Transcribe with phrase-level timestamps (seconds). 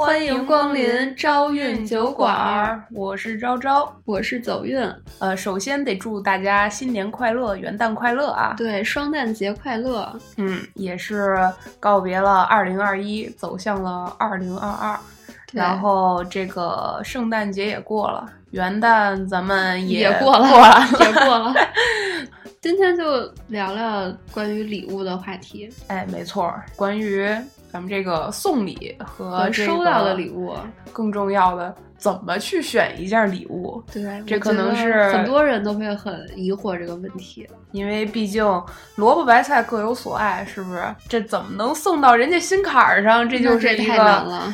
[0.00, 4.82] 欢迎光临招韵酒馆儿，我是昭昭，我是走运。
[5.18, 8.54] 呃，首先得祝大家新年快乐，元旦快乐啊！
[8.56, 10.10] 对，双旦节快乐。
[10.38, 11.36] 嗯，也是
[11.78, 14.98] 告别了二零二一，走向了二零二二。
[15.52, 21.54] 然后这个圣诞节也过了，元旦咱们也过了，过了，也过了。
[22.62, 25.68] 今天就聊聊关于礼物的话题。
[25.88, 27.28] 哎，没错，关于
[27.72, 30.54] 咱们这个送礼和收到的礼物，
[30.92, 33.82] 更重要的怎么去选一件礼物？
[33.92, 38.44] 对，这可能是很多人都会很疑惑这个问题，因为毕竟
[38.96, 40.82] 萝卜白菜各有所爱，是不是？
[41.08, 43.28] 这怎么能送到人家心坎儿上？
[43.28, 44.52] 这就是一个。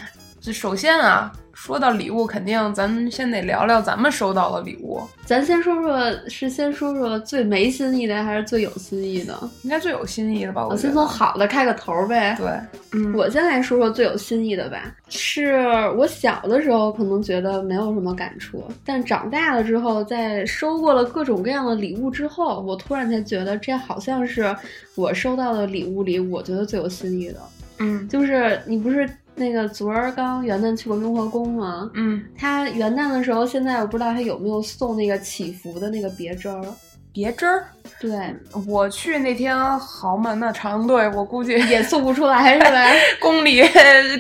[0.53, 5.01] 首先啊，说到礼物，肯定咱们先得聊聊咱们收到的礼物。
[5.25, 9.37] 咱先说说，是先说说最没新意的，还是最有新意的？
[9.63, 10.69] 应该最有新意的吧。
[10.69, 12.37] 我先从好的开个头呗。
[12.39, 12.47] 对，
[12.93, 14.95] 嗯，我先来说说最有新意的吧。
[15.09, 24.55] 是我小的时候可能觉得没有什么感触，但长大了之后，在收过了各种各样的礼物之后，我突然才觉得，这好像是
[24.95, 27.41] 我收到的礼物里，我觉得最有新意的。
[27.79, 29.09] 嗯，就是你不是。
[29.37, 31.91] 那个昨儿刚元旦去过雍和宫嘛？
[31.95, 36.65] 嗯，他元旦的时候，现在我不知道他有没有送那个祈福的那个别针儿。
[37.13, 37.65] 别针儿？
[37.99, 38.35] 对，
[38.67, 42.85] 我去那天豪门的长队我估计也送不出来，是吧？
[43.21, 43.63] 宫里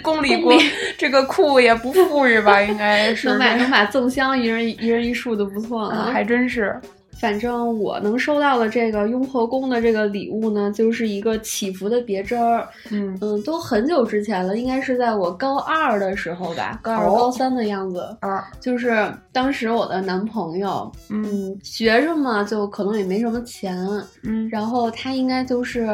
[0.03, 0.58] 宫里宫
[0.97, 2.61] 这个库也不富裕吧？
[2.62, 6.11] 应该是能买能买赠香，一人一人一束就不错了。
[6.12, 6.78] 还真是。
[7.19, 12.69] 反正我能收到的这个雍和宫的这个礼物呢，就是一个祈福的别针儿。
[12.91, 18.17] 嗯嗯，都很久之前了，应该是在我高二的时候吧，高二高三的样子。
[18.20, 23.77] 啊，就是当时我的男朋友，嗯，学生嘛，就可能也没什么钱。
[24.23, 25.89] 嗯，然后他应该就是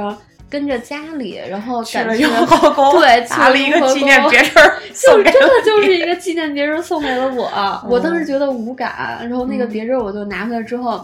[0.53, 7.51] 跟着家里，然后去了雍和宫，对，拿了一个纪念别针儿， 就真的就是一个纪念别针送给了我。
[7.89, 11.03] 我当时觉得无感，然后那个别针我就拿回来之后。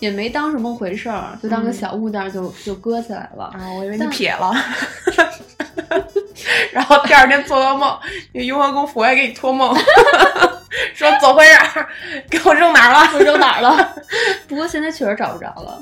[0.00, 3.44] 也没当什么回事儿，就当个小物件就就搁起来了。
[3.52, 4.50] 啊，我以为你撇了。
[6.72, 7.98] 然后第二天做噩梦，
[8.32, 9.76] 那雍和宫府爷给你托梦，
[11.08, 11.86] 说怎么回事？
[12.28, 13.10] 给我扔哪儿了？
[13.14, 13.94] 我扔哪儿了？
[14.46, 15.80] 不过现在确实找不着了，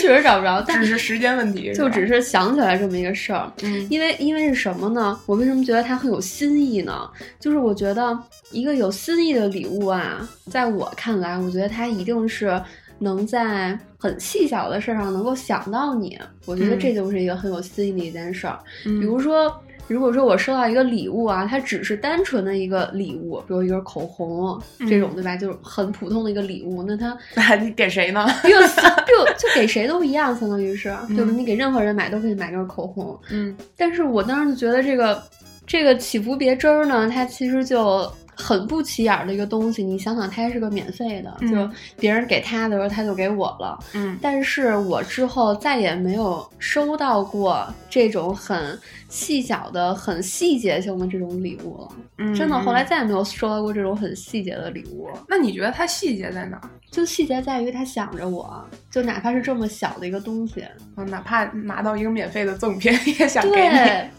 [0.00, 1.72] 确实找不着，只是时间问题。
[1.74, 3.50] 就只是想起来这么一个事儿。
[3.62, 5.18] 嗯，因为因为是什么呢？
[5.26, 7.08] 我为什么觉得它很有新意呢？
[7.38, 8.18] 就是我觉得
[8.50, 12.60] 一个有新意的礼物啊，在我看来，我觉得它一定是。
[13.02, 18.58] 能在很细小的事儿上能够想到你，我觉得这就是一个很有新意的一件事儿。
[18.84, 19.50] 比如说，
[19.94, 25.36] 如果说我收到一个礼物啊，它只是单纯的一个礼物，比如一根口红这种，对吧？
[25.36, 28.26] 就是很普通的一个礼物，那它 那你给谁呢？
[28.44, 33.18] 就就就给谁都一样，相当于是， 就是你给任何人买都可以买根口红。
[33.30, 35.22] 嗯，但是我当时就觉得这个
[35.66, 38.10] 这个起伏别针儿呢，它其实就。
[38.40, 43.78] 很不起眼的一个东西，你想想，它还是个免费的，就别人给他的时候，他就给我了。
[43.94, 51.88] 嗯，但是我之后再也没有收到过这种很细小的、很细节性的这种礼物了。
[52.18, 55.08] 嗯，真的，后来再也没有收到过这种很细节的礼物。
[55.28, 56.70] 那你觉得它细节在哪儿？
[56.90, 60.64] 就细节在于他想着我，就哪怕是这么小的一个东西，
[60.96, 64.10] 嗯哪怕拿到一个免费的赠品， 也想给你。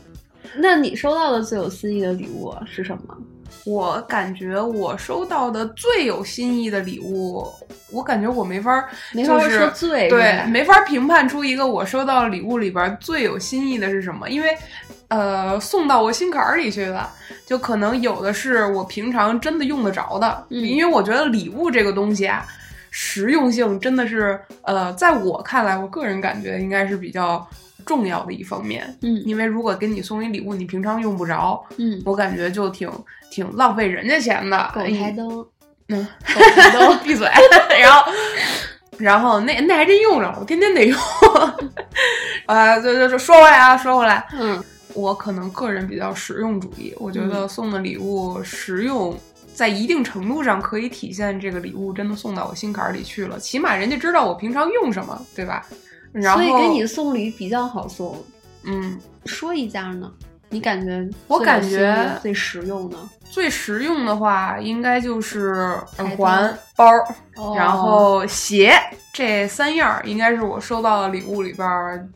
[0.56, 3.18] 那你收到的最有新意的礼物是什么？
[3.66, 7.46] 我感觉我收到的最有新意的礼物，
[7.92, 14.58] 我感觉我没法，没法说最对，没法评判出一个我收到的礼物里边最有新意的是什么，因为，
[15.10, 17.10] 呃，送到我心坎儿里去了，
[17.46, 22.46] 就可能有的是我平常真的用得着的，因为我觉得礼物这个东西啊，
[22.90, 27.48] 实用性真的是，呃，在我看来，我个人感觉应该是比较。
[27.86, 32.90] 重要的一方面，嗯，因为如果给你送一礼物，你平常用不着，嗯，我感觉就挺
[33.30, 34.58] 挺浪费人家钱的。
[34.74, 35.46] 狗台灯，
[35.90, 37.28] 嗯，狗台灯，闭嘴。
[37.80, 38.12] 然后，
[38.98, 41.00] 然后那那还真用着，我天天得用。
[42.46, 44.62] 啊，就就就说回来啊，说回来，嗯，
[44.94, 49.18] 我可能个人比较实用主义，我觉得送的礼物实用，
[49.54, 55.66] 在一定程度上可以体现这个礼物真的送到我心坎里去了，起码人家知道我平常用什么，对吧？
[56.14, 58.22] 所以给你送礼比较好送，
[58.64, 60.12] 嗯，说一家呢？
[60.50, 61.10] 你感觉？
[61.28, 66.92] 我感觉最实用的，最实用的话，应该就是耳环、包，
[67.56, 68.74] 然后鞋
[69.14, 71.66] 这三样，应该是我收到的礼物里边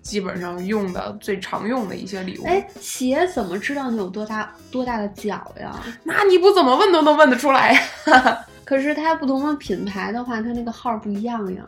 [0.02, 2.46] 基本上用的最常用的一些礼物。
[2.46, 5.74] 哎，鞋怎么知道你有多大多大的脚呀？
[6.04, 8.46] 那你不怎么问都能问得出来呀。
[8.66, 11.64] 可是它不同的品牌的话，它那个号不一样呀。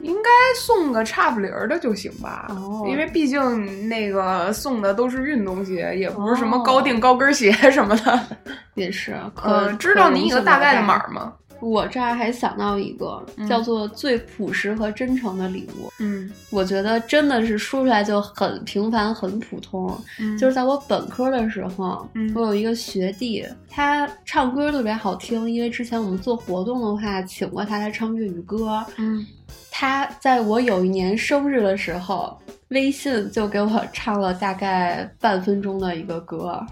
[0.00, 0.30] 应该
[0.60, 8.20] 送个差不离儿的就行吧，哦因为毕竟那个送的都是运动鞋，也不是什么哦高定高跟鞋什么的。
[8.74, 11.32] 也是，可呃，知道你一个大概的码吗？
[11.60, 19.96] 我这儿还想到一个、嗯叫做最朴实和真诚的礼物，嗯我觉得真的是说出来就很平凡、很普通。
[20.18, 28.84] 嗯，就是在我本科的时候，嗯我有一个学弟，他唱歌特别好听，因为之前我们做活动的话，请过他来唱粤语歌。
[28.96, 29.26] 嗯
[29.70, 32.36] 他在我有一年生日的时候，
[32.68, 36.64] 微信就给我唱了大概半分钟的一个歌。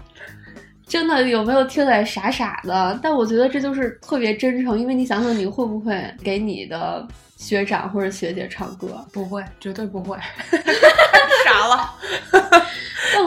[0.87, 2.99] 真的有没有听起来傻傻的？
[3.01, 7.05] 但我觉得这就是特别真诚，因为你想想，你会不会给你的
[7.37, 9.03] 学长或者学姐唱歌？
[9.11, 10.17] 不会，绝对不会，
[11.43, 11.91] 傻了，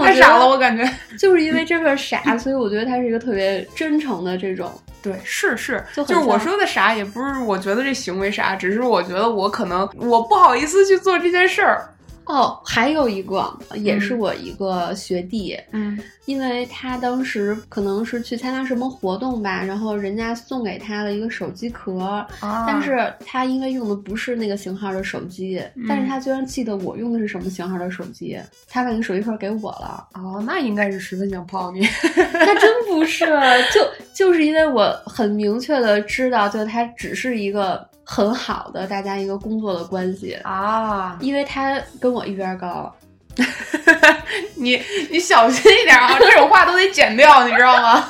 [0.05, 0.89] 太傻了，我感觉。
[1.19, 4.73] 就是因为这份傻，所以我觉得他是一个特别真诚的这种。
[5.01, 11.89] 对，是是，就就是我说的傻，也不是我觉得这行为傻，只是我觉得我可能我不好意思去做这件事儿。
[12.29, 21.99] 哦，还有一个也是嗯我一个学弟，嗯因为他当时可能是去参加什么活动吧，然后人家送给他了一个手机壳，
[22.41, 25.59] 啊但是他因为用的不是那个型号的手机，
[25.89, 28.39] 但是嗯他居然记得我用的是什么型号的手机，
[28.69, 30.07] 他把那个手机壳给我了。
[30.15, 31.81] 哦，那应该是十分想泡你。
[31.83, 33.25] 他真不是，
[33.73, 33.81] 就
[34.13, 42.91] 就是因为我很明确的知道，就他只是一个很好的大家一个工作的关系，啊，因为他跟我一边高。
[44.57, 48.09] 你你小心一点啊，这种话都得剪掉，你知道吗？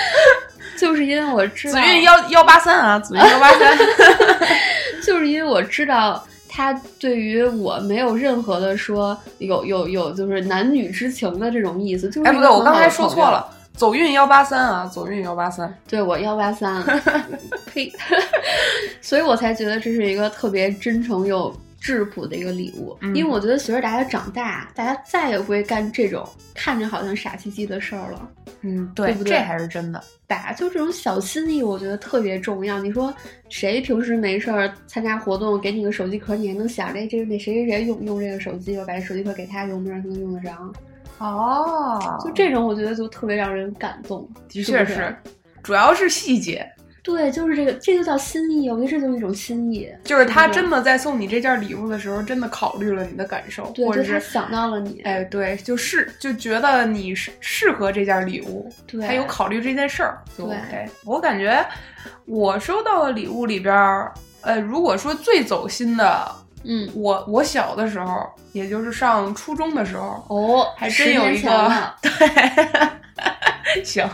[0.78, 3.78] 就是因为我知道，子韵幺幺八三啊，紫韵幺八三。
[5.02, 15.72] 就是因为我知道他对于我没有任何的说有有有就是男女之情的这种意思，就是哎，不对，我刚才说错了，走运幺八三啊，走运幺八三。
[15.88, 16.82] 对我幺八三，
[17.66, 17.90] 呸，
[19.00, 28.28] 所以我才觉得这是一个特别真诚又质朴的一个礼物，嗯因为我觉得随着大家长大，大家再也不会干这种看着好像傻兮兮的事儿了。
[28.60, 30.02] 嗯，对不对这还是真的。
[30.28, 32.78] 吧，就这种小心意，我觉得特别重要。
[32.78, 33.12] 你说
[33.48, 40.72] 谁平时没事儿参加活动，给你个手机壳，你还能想着哎这个那谁谁谁用用这个手机，我把这手机壳给他用，没准他能用得着。
[41.22, 44.28] 哦就这种，我觉得就特别让人感动。
[44.48, 45.16] 的确是，
[45.62, 46.68] 主要是细节，
[47.02, 48.68] 对，就是这个，这就叫心意。
[48.70, 55.00] 我觉得这就是一种心意，就是他真的在送你这件礼物的时候，真的考虑了你的感受，对，或者是想到了你。
[55.02, 60.86] 哎，对，就是就觉得你适适合这件礼物，对他有考虑这件事儿，就对 OK。
[61.04, 61.64] 我感觉
[62.24, 66.32] 我收到的礼物里边儿，呃，如果说最走心的，
[66.64, 71.70] 嗯，我我小的时候，也就是上初中的时候，哦，还真有一个
[72.02, 74.08] 对，行，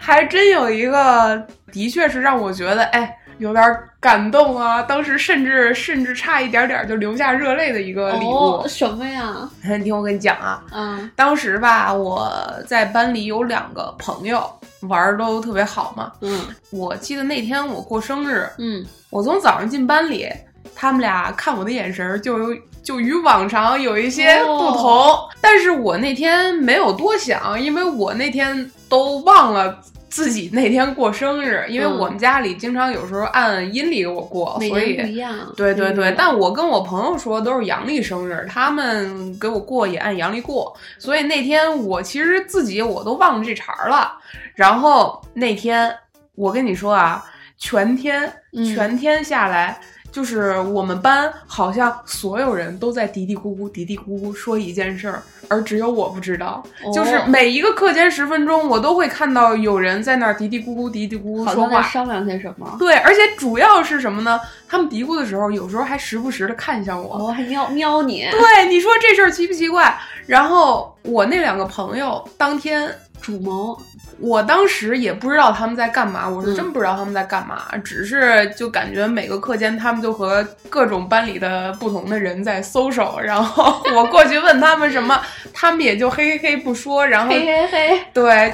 [0.00, 3.64] 还真有一个，的确是让我觉得，哎，有点
[4.00, 4.82] 感动啊。
[4.82, 8.30] 当时甚至甚至差一点点就流下热泪的一个礼物。
[8.30, 9.48] 哦，什么呀？
[9.78, 12.32] 你听我跟你讲啊，嗯当时吧，我
[12.66, 14.50] 在班里有两个朋友，
[14.82, 16.12] 玩儿都特别好嘛。
[16.22, 16.40] 嗯
[16.70, 20.26] 我记得那天我过生日，嗯，我从早上进班里，
[20.74, 29.80] 他们俩看我的眼神儿就有就与往常有一些不同，但是我那天没有多想，因为我那天都忘了。
[30.10, 35.32] 自己那天过生日，因为嗯我们家里经常有时候按阴历给我过，每所以年不一样。
[35.56, 44.18] 对对对，嗯但我跟我朋友说都是阳历生日，他们给我过也按阳历过，所以那天我其实自己我都忘了这茬儿了。
[44.56, 45.94] 然后那天
[46.34, 47.24] 我跟你说啊，
[47.56, 48.20] 全天
[48.52, 49.80] 嗯全天下来。
[50.10, 56.62] 就是我们班好像所有人都在嘀嘀咕咕、嘀嘀咕咕说一件事儿，而只有我不知道。
[56.84, 61.82] 哦就是每一个课间十分钟，我都会看到有人在那儿嘀嘀咕咕、嘀嘀咕咕说话。
[61.82, 62.76] 商量些什么。
[62.78, 64.40] 对，而且主要是什么呢？
[64.68, 67.16] 他们嘀咕的时候，有时候还时不时的看向我。
[67.16, 68.26] 哦，还瞄瞄你。
[68.30, 69.96] 对，你说这事儿奇不奇怪？
[70.26, 72.88] 然后我那两个朋友当天，
[73.20, 73.78] 主谋。
[74.18, 85.18] 我当时也不知道他们在干嘛，我是嗯真不知道他们在干嘛，只是就感觉每个课间他们就和各种班里的不同的人在搜手，然后 我过去问他们什么，
[85.54, 88.00] 他们也就嘿嘿嘿不说，然后嘿嘿嘿。
[88.12, 88.52] 对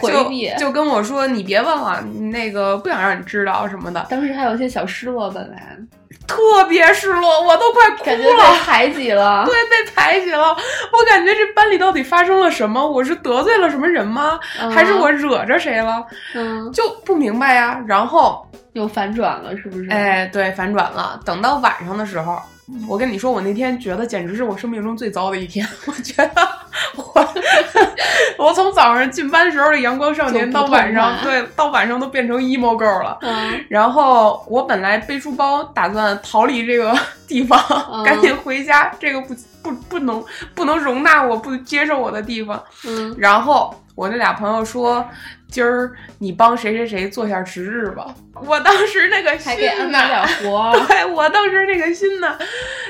[0.57, 5.77] 就就跟我说你别问了，那个不想让你知道什么的，当时还有些小失落，本来
[6.27, 8.53] 特别失落，我都快哭感觉被了。
[8.65, 9.45] 排挤了。
[9.47, 10.57] 对，被排挤了。
[10.93, 12.87] 我感觉这班里到底发生了什么？
[12.87, 14.39] 我是得罪了什么人吗？
[14.61, 16.05] 嗯还是我惹着谁了？
[16.35, 17.81] 嗯，就不明白呀。
[17.87, 21.19] 然后，又反转了，是不是？，哎，对，反转了。
[21.25, 22.41] 等到晚上的时候，
[22.89, 25.67] 我跟你说，我那天觉得简直是我生命中最糟的一天。
[25.87, 26.49] 我觉得
[26.97, 27.35] 我
[28.39, 33.19] 我从早上进班时候的阳光少年，到晚上对到晚上都变成 emo girl 了。
[33.23, 36.93] 嗯，然后我本来背书包打算逃离这个
[37.29, 37.59] 地方，
[38.05, 38.93] 赶紧回家。
[38.99, 42.61] 这个不不不能不能容纳我不接受我的地方。
[42.85, 45.05] 嗯，然后我那俩朋友说。
[45.49, 49.55] 今儿你帮谁谁谁做下值日吧，我当时那个心
[49.91, 49.99] 呢，
[50.89, 52.37] 对我当时那个心呢，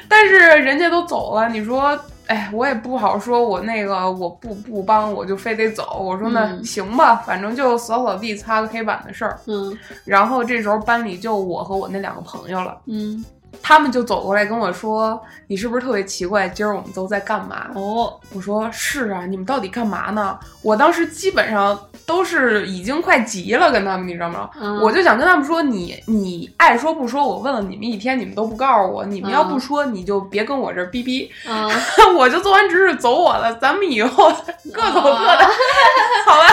[0.08, 5.98] 但是人家都走了，你说，哎，我也不好说，我那个我不不帮，我就非得走。
[6.00, 9.38] 我说那行吧，反正就扫扫地、擦个黑板的事儿。
[9.46, 12.76] 嗯，然后这时候班里就我和我那两个朋友了。
[12.86, 13.24] 嗯。
[13.62, 16.48] 他们就走过来跟我说：“你是不是特别奇怪？
[16.48, 24.50] 今儿我们都在干嘛？”哦，我说：“是啊，你们到底干嘛呢？”我当时基本上都是已经快急了，跟他们，你知道吗？
[24.82, 27.26] 我就想跟他们说：“你你爱说不说？
[27.26, 29.04] 我问了你们一天，你们都不告诉我。
[29.04, 31.30] 你们要不说，你就别跟我这儿逼逼。
[32.16, 34.32] 我就做完值日走我了，咱们以后
[34.72, 35.46] 各走各的，
[36.26, 36.46] 好吧？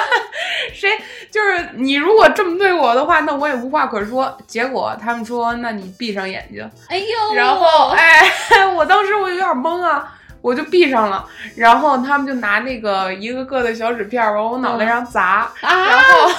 [0.73, 0.89] 谁
[1.31, 1.93] 就是你？
[1.93, 4.35] 如果这么对我的话，那我也无话可说。
[4.45, 8.31] 结果他们说：“那你闭上眼睛。”哎呦，然后哎，
[8.75, 11.25] 我当时我有点懵啊，我就闭上了。
[11.55, 16.31] 然后他们就拿那个一个个的小纸片往我脑袋上砸，然后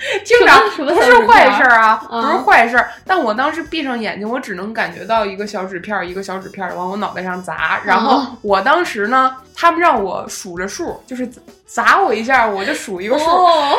[0.24, 2.82] 听着不是坏事啊，不是坏事。
[3.06, 7.80] 但我当时闭上眼睛，我只能感觉到一个小纸片一个小纸片往我脑袋上砸。
[7.84, 11.28] 然后我当时呢，他们让我数着数，就是
[11.66, 13.24] 砸我一下，我就数一个数，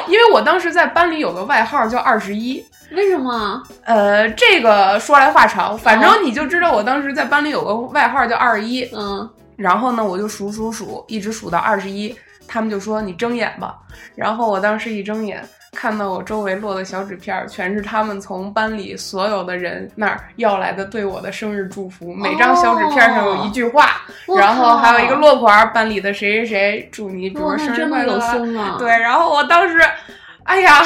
[0.07, 2.63] 因为我当时在班里有个外号叫二十一。
[2.91, 3.63] 为什么？
[3.85, 8.83] 呃，这个说来话长，反正你就知道我当时在班里有个外号叫二十一。
[8.93, 12.13] 嗯，然后呢，我就数数数，一直数到二十一，
[12.47, 13.75] 他们就说你睁眼吧。
[14.13, 22.13] 然后我当时一睁眼，看到我周围落的小纸片，全是他们从班里所有的人那儿要来的对我的生日祝福。
[22.13, 24.01] 每张小纸片上有一句话，
[24.37, 28.19] 然后还有一个落款，班里的谁谁谁祝你祝生日快乐。
[28.77, 29.79] 对，然后我当时，
[30.43, 30.83] 哎呀。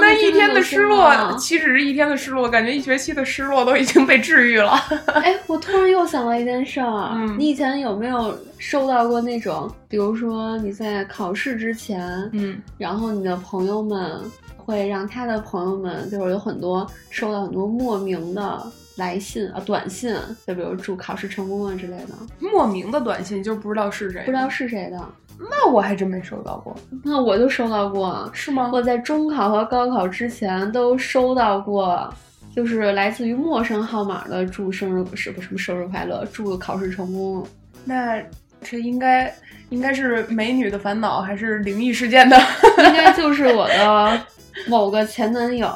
[0.00, 2.48] 那一天的失落，岂止是一天的失落？
[2.48, 4.72] 感觉一学期的失落都已经被治愈了。
[5.14, 14.20] 哎，我突然又想到一件事儿，你以前有没有收到过那种，比如说你在考试之前，嗯，然后你的朋友们
[14.56, 22.14] 会让他的朋友们，就是有很多收到很多莫名的来信啊、短信，就比如祝考试成功啊之类的。
[22.38, 24.98] 莫名的短信就不知道是谁，不知道是谁的。
[25.48, 28.68] 那我还真没收到过，那我就收到过，是吗？
[28.72, 32.12] 我在中考和高考之前都收到过，
[32.54, 37.46] 就是来自于陌生号码的祝生日什么什么生日快乐，祝考试成功。
[37.84, 38.22] 那
[38.62, 39.32] 这应该
[39.70, 42.36] 应该是美女的烦恼，还是灵异事件的？
[42.86, 44.20] 应该就是我的。
[44.68, 45.68] 某个前男友，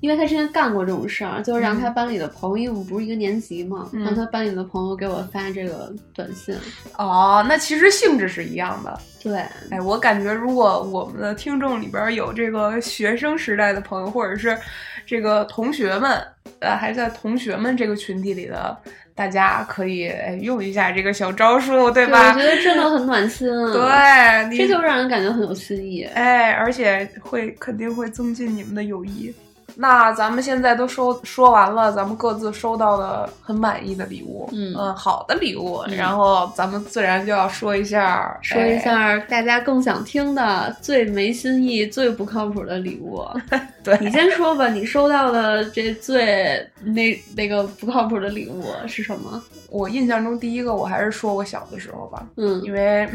[0.00, 6.54] 因为他之前干过这种事儿，就是让他班里的朋友，因为我们不是一个年级嘛，让他班里的朋友给我发这个短信。
[6.96, 9.00] 哦，那其实性质是一样的。
[9.22, 9.38] 对，
[9.70, 14.56] 哎，我感觉如果我们的听众里边有这个学生时代的朋友，或者是
[15.04, 16.22] 这个同学们，
[16.60, 18.76] 呃，还在同学们这个群体里的。
[19.18, 20.08] 大家可以
[20.40, 22.28] 用一下这个小招数，对吧？
[22.28, 23.48] 我觉得真的很暖心。
[23.72, 26.04] 对，这就让人感觉很有新意。
[26.14, 29.34] 哎，而且会肯定会增进你们的友谊。
[29.80, 43.24] 那咱们现在都收说完了，咱们各自收到的很满意的礼物，嗯嗯，好的礼物，然后咱们自然就要说一下，说一下大家更想听的最没新意、最不靠谱的礼物。
[43.84, 49.40] 对你先说吧，你收到的这最那那个不靠谱的礼物是什么？
[49.70, 53.08] 我印象中第一个我还是说我小的时候吧，嗯，因为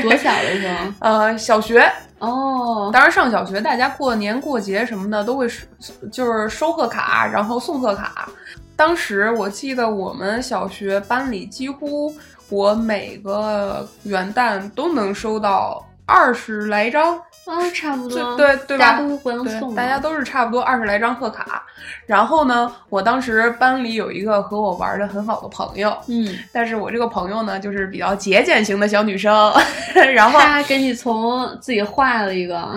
[0.00, 0.92] 多小的时候？
[1.00, 1.90] 呃，小学。
[2.20, 5.64] 哦，当时上小学，大家过年过节什么的都会收，
[6.10, 8.28] 就是收贺卡，然后送贺卡。
[8.76, 12.14] 当时我记得我们小学班里几乎
[12.48, 17.20] 我每个元旦都能收到二十来张。
[17.48, 18.84] 啊，差不多，对对吧？
[18.84, 21.64] 大家都互相送，大家都是差不多二十来张贺卡。
[22.04, 29.50] 然后呢，我当时班里有一个和我玩的很好的朋友，嗯，但是我这个朋友呢，就是比较节俭型的小女生。
[30.14, 32.70] 然后她给你从自己画了一个，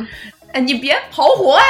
[0.53, 1.63] 哎，你别跑火呀！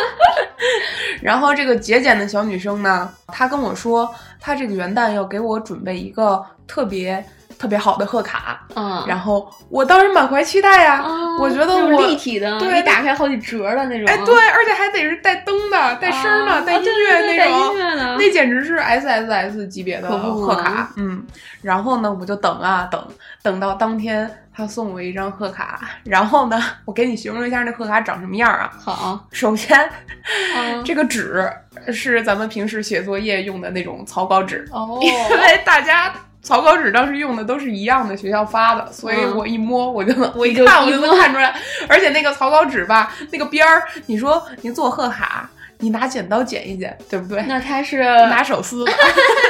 [1.22, 7.24] 然后这个节俭的小女生呢，她跟我说，她这个元旦要给我准备一个特别。
[7.58, 11.04] 特别好的贺卡，嗯，然后我当时满怀期待呀，
[11.40, 21.26] 我觉得我立体的，对，打开好几折的那种，哎，对，而且还得是带灯的、带声的、带音乐那种，那简直是 S S S 级别的贺卡，嗯，
[21.60, 23.04] 然后呢，我就等啊等，
[23.42, 28.68] 等到当天他送我一张贺卡，然后呢，我给你形容一下那贺卡长什么样啊？
[28.76, 29.88] 好，首先，
[30.84, 31.48] 这个纸
[31.92, 36.12] 是咱们平时写作业用的那种草稿纸，哦，因为大家。
[36.40, 41.54] 草稿纸当时用的都是一样的学校发的，所以我一摸我就能，我一就看我就能看出来。
[41.88, 47.42] 而且那个草稿纸吧，那个边儿，你说你做贺卡，你拿剪刀剪一剪，对不对？
[47.42, 48.92] 那他是拿手撕的，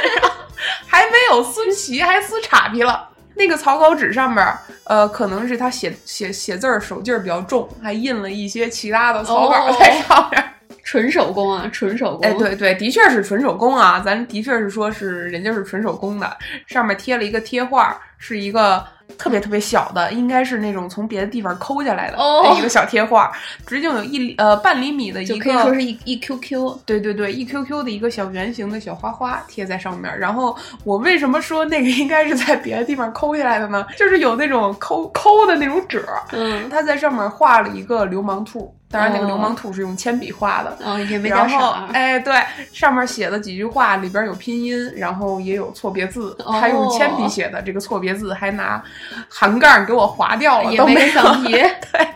[0.87, 3.07] 还没有撕齐，还撕岔劈了。
[3.39, 4.45] 那个草稿纸上面，
[4.83, 10.43] 呃，可能是他写写写字儿手劲儿比较重，还印了一些其他的草稿在上面。
[10.83, 12.27] 纯手工啊，纯手工。
[12.27, 18.83] 哎，对对，的确是纯手工啊，咱的确是说是人家是纯手工的，上面贴了一个贴画，是一个
[19.17, 23.31] 特别特别小的，应该是那种从别的地方抠下来的、哦一个小贴画，
[23.65, 26.79] 直径有一呃半厘米的就一个，可以说是一一 QQ。
[26.85, 30.17] 对对对，一 QQ 的一个小圆形的小花花贴在上面。
[30.17, 33.85] 然后我为什么说那个应该是在别的地方抠下来的呢？
[33.97, 40.77] 就是有那种抠抠的那种褶儿，嗯，他在上面画了一个流氓兔，当然那个哦流氓兔是用铅笔画的。
[40.83, 41.75] 哦，也没点然后。
[41.93, 42.33] 哎，对，
[42.73, 46.35] 上面写的几句话，里边有拼音，然后也有错别字。
[46.43, 48.83] 哦他用铅笔写的这个错别字，还拿
[49.29, 51.51] 横杠给我划掉了，也没都没有橡皮
[51.91, 52.07] 对，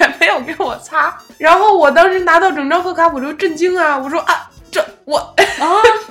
[0.00, 1.16] 也没有给我擦。
[1.38, 3.96] 然后我当时拿到整张贺卡，我就震惊啊！
[3.96, 4.55] 我说啊，这
[5.06, 5.64] 我，啊，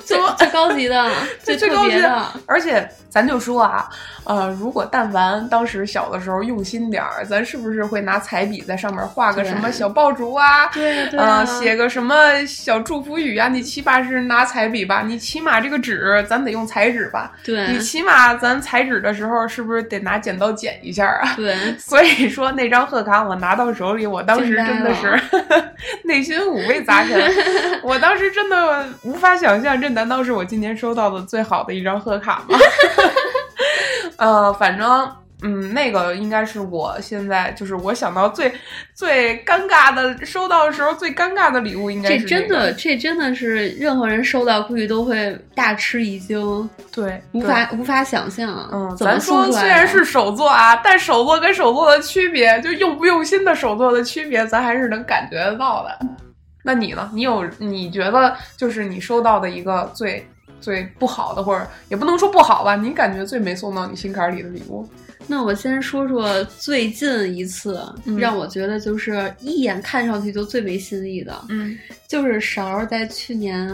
[0.04, 1.08] 怎么最高级的，
[1.44, 3.88] 最最最高级的而且咱就说啊，
[4.24, 10.66] 呃，如果但凡当时小的时候用心点儿，咱是不是会拿彩笔在上面画个什么小爆竹啊？
[10.72, 13.48] 对对呃，写个什么小祝福语啊？
[13.48, 15.02] 你起码是拿彩笔吧？
[15.06, 17.32] 你起码这个纸咱得用彩纸吧？
[17.44, 21.34] 对你起码咱裁纸的时候是不是得拿剪刀剪一下啊？
[21.36, 25.20] 对， 所以说那张贺卡我拿到手里，我当时真的是
[26.04, 27.16] 内心五味杂陈。
[27.82, 32.58] 我当时真的无法想象，这难道是我今年收到的最好的一张贺卡吗？
[34.16, 35.10] 呃，反正。
[35.42, 38.50] 嗯，那个应该是我现在就是我想到最
[38.94, 48.66] 最尴尬的收到的时候最尴尬的礼物，应该这是、这个、真的，这真的是任何人收到，估计都会大吃一惊，对对无法无法想象。
[48.72, 55.98] 嗯，咱说虽然是手作啊，但手作跟手作的区别，就用不用心的手作的区别，咱还是能感觉得到的。
[56.66, 57.08] 那你呢？
[57.14, 60.26] 你有你觉得就是你收到的一个最
[60.60, 64.86] 最不好的，或者也不能说不好吧，你感觉最没送到你心坎儿里的礼物？
[65.28, 71.76] 那我先说说最近一次、嗯让我觉得就是一眼看上去就最没新意的，嗯
[72.08, 73.68] 就是勺儿在去年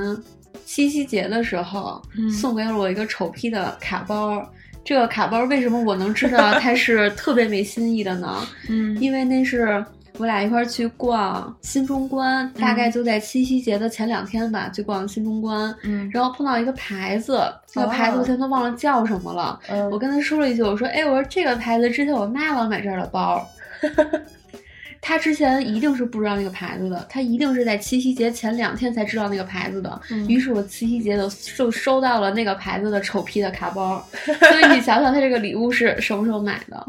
[0.64, 4.46] 七夕节的时候、嗯送给了我一个丑批的卡包。
[4.84, 8.46] 这个卡包为什么我能知道它是特别没新意的呢？
[8.68, 9.84] 嗯因为那是
[10.18, 19.58] 我俩一块儿去逛新中关，大概就在七夕节的前两天吧，去逛新中关，嗯然后碰到一个牌子，这个牌子我现在都忘了叫什么了。
[19.68, 23.44] 嗯我跟他说了一句，我说：“哎，我说这个牌子之前我妈老买这儿的包。
[25.04, 30.00] ”他之前一定是不知道那个牌子的，他一定是在七夕节前两天才知道那个牌子的。
[30.10, 34.02] 嗯于是我七夕节就就收到了那个牌子的丑批的卡包。
[34.24, 36.86] 所以你想想，他这个礼物是什么时候买的？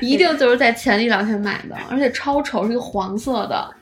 [0.00, 3.74] 一定就是在前一两天买的，而且超丑，是一个黄色的，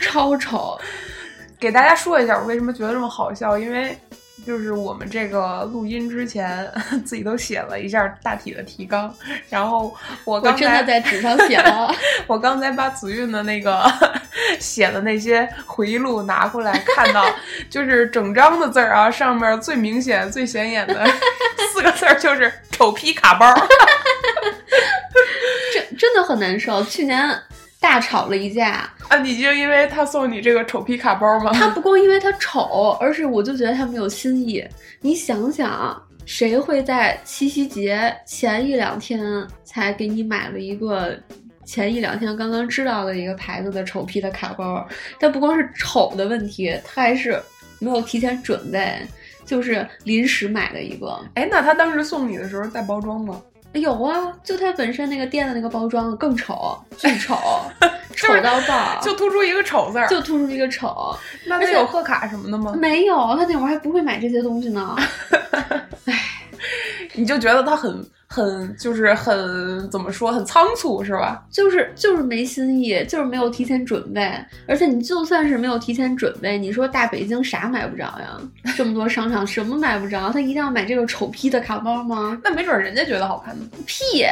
[0.00, 0.76] 超丑。
[1.60, 3.94] 给大家说一下，我为什么觉得这么好笑，因为。
[4.44, 6.70] 就是我们这个录音之前，
[7.04, 9.12] 自己都写了一下大体的提纲，
[9.48, 9.94] 然后
[10.24, 11.92] 我我刚才真的在纸上写了。
[12.26, 13.82] 我刚才把子韵的那个
[14.60, 17.24] 写的那些回忆录拿过来，看到
[17.70, 21.06] 就是整张的字儿啊，上面最明显、最显眼的
[21.72, 23.46] 四个字儿就是“丑批卡包
[25.72, 26.82] 真真的很难受。
[26.84, 27.36] 去年
[27.80, 29.18] 大吵了一架，”啊！
[29.18, 31.52] 你就因为他送你这个丑皮卡包吗？
[31.52, 34.64] 他不光因为他丑，而是我就觉得他没有新意。
[35.00, 41.16] 你想想，谁会在七夕节前一两天才给你买了一个
[41.64, 44.86] 前一两天刚刚知道的一个牌子的丑皮的卡包？
[45.20, 47.40] 它不光是丑的问题，他还是
[47.78, 49.00] 没有提前准备，
[49.44, 51.18] 就是临时买的一个。
[51.34, 53.40] 哎，那他当时送你的时候带包装吗？
[53.72, 57.36] 有啊，就它本身那个店的那个包装更丑，巨丑，
[58.16, 61.14] 丑到爆，就突出一个丑字儿，就突出一个丑。
[61.44, 62.74] 那他有贺卡什么的吗？
[62.76, 64.96] 没有，他那会儿还不会买这些东西呢。
[67.14, 71.42] 你就觉得他很很就是很怎么说很仓促是吧？
[71.50, 74.30] 就是就是没新意，就是没有提前准备。
[74.66, 78.38] 而且你就算是没有提前准备，你说大北京啥买不着呀？
[78.76, 80.30] 这么多商场什么买不着？
[80.30, 82.38] 他一定要买这个丑批的卡包吗？
[82.44, 83.64] 那没准人家觉得好看呢。
[83.86, 84.26] 屁！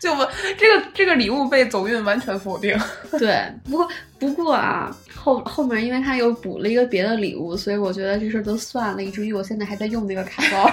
[0.00, 2.78] 就我这个这个礼物被走运完全否定。
[3.18, 10.70] 对，不过不过啊，后后面因为他又补了一个别的礼物，所以我觉得这事儿都算了，以至于我现在还在用那个卡包。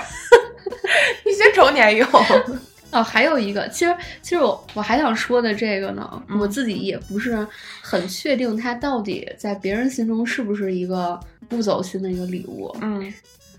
[1.26, 2.08] 你先丑你还用？
[2.92, 7.46] 哦，还有一个，其实其实我我还想说的这个呢，嗯我自己也不是
[7.82, 11.20] 很确定它到底在别人心中是不是一个
[11.50, 12.74] 不走心的一个礼物。
[12.82, 13.14] 嗯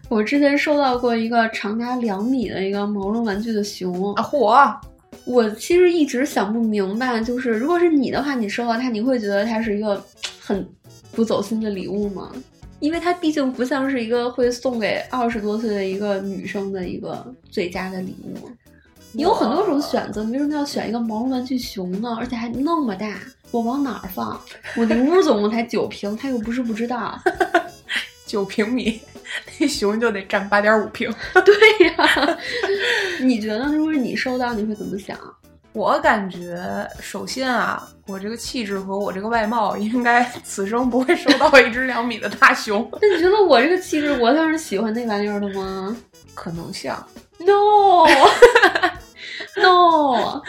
[0.09, 4.23] 我之前收到过一个长达两米的一个毛绒玩具的熊啊！
[4.23, 4.75] 嚯！
[5.25, 10.03] 我其实一直想不明白，就是如果是你的话，你收到它，你会觉得它是一个
[10.41, 10.67] 很
[11.13, 12.33] 不走心的礼物吗？
[12.81, 18.49] 因为它毕竟不像是一个会送给二十多岁的一个女生的一个最佳的礼物。
[19.13, 22.17] 你有很多种选择，你为什么要选一个毛绒玩具熊呢？
[22.19, 23.19] 而且还那么大，
[23.51, 24.41] 我往哪儿放？
[24.77, 27.19] 我的屋总共才九平，他又不是不知道，
[28.27, 29.01] 九平米，
[29.59, 31.13] 那熊就得占八点五平。
[31.45, 31.55] 对
[31.89, 32.39] 呀，
[33.21, 35.19] 你觉得如果你收到，你会怎么想？
[35.73, 42.89] 我感觉，首先啊，我这个气质和我这个外貌，应该此生不会收到一只两米的大熊。
[43.01, 45.97] 那你觉得我这个气质，我像是喜欢那玩意儿的吗？
[46.35, 47.07] 可能像。
[49.57, 50.43] No，No，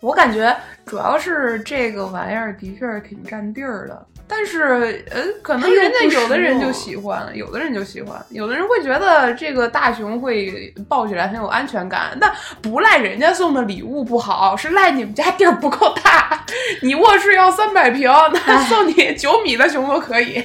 [0.00, 0.56] 我感觉
[0.86, 4.06] 主要是这个玩意儿的确是挺占地儿的。
[4.32, 12.16] 但是，呃，可能人家有的人就喜欢，有的人就喜欢，有的人会觉得这个大熊会抱起来很有安全感。
[12.20, 16.46] 那不赖人家送的礼物不好，是赖你们家地儿不够大。
[16.80, 18.08] 你卧室要三百平，
[18.46, 20.42] 那送你九米的熊都可以。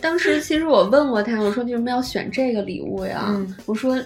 [0.00, 3.34] 当时其实我问过他，我说你为什么要选这个礼物呀？
[3.64, 3.98] 我说。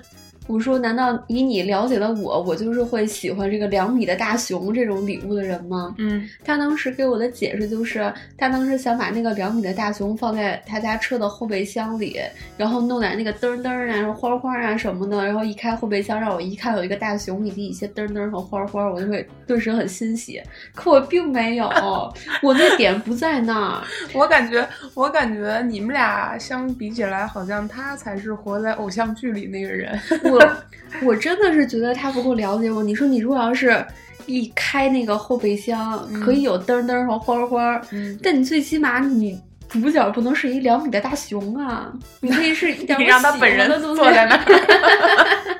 [0.46, 5.94] 我说，难道以你了解的我，我就是会喜欢这个两米的大熊这种礼物的人吗？
[5.98, 12.20] 嗯，他当时给我的解释就是，他当时想把那个两米的大熊放在他家车的后备箱里，
[12.58, 20.42] 然后弄点那个灯灯啊、花花啊什么的，然后一开后备箱，让我一看有一个大熊以及一些灯灯和花花，我就会顿时很欣喜。
[20.74, 21.66] 可我并没有，
[22.42, 23.82] 我那点不在那儿。
[24.12, 29.98] 我感觉，我感觉你们俩相比起来，好像他才是活在偶像剧里那个人。
[30.34, 32.82] 我我真的是觉得他不够了解我。
[32.82, 33.84] 你说你如果要是
[34.26, 37.80] 一开那个后备箱，可以有灯灯和花花，
[38.22, 41.92] 但你最起码你主角不能是一两米的大熊啊！
[42.20, 44.44] 你可以是一点 你让他本人坐在那儿，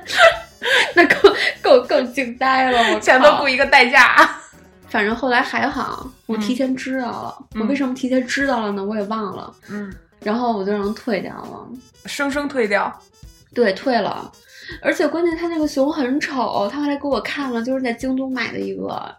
[0.95, 2.93] 那更更更惊呆了！
[2.93, 4.29] 我全都雇一个代驾。
[4.87, 7.37] 反正后来还好，我提前知道了。
[7.59, 8.83] 我为什么提前知道了呢？
[8.83, 9.53] 我也忘了。
[9.69, 11.67] 嗯，然后我就让退掉了，
[12.05, 12.91] 生生退掉。
[13.53, 14.31] 对，退了。
[14.81, 19.15] 而且关键，它那个熊很丑，他后来给我看了，就是在京东买的一个，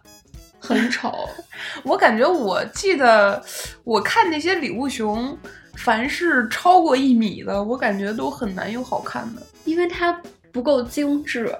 [0.59, 1.13] 很丑。
[1.83, 3.41] 我感觉，我记得
[3.83, 5.37] 我看那些礼物熊，
[5.75, 10.19] 凡是超过一米的，我感觉都很难有好看的，因为它
[10.51, 11.55] 不够精致，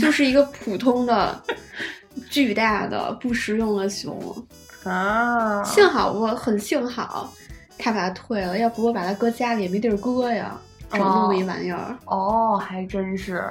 [0.00, 1.42] 就是一个普通的、
[2.30, 4.46] 巨大的、不实用的熊
[4.84, 5.62] 啊。
[5.64, 7.32] 幸好我很幸好，
[7.78, 10.60] 他把它退了，要不我把它搁家里也没地儿搁呀。
[10.92, 13.44] 整那么一玩意儿哦，还真是。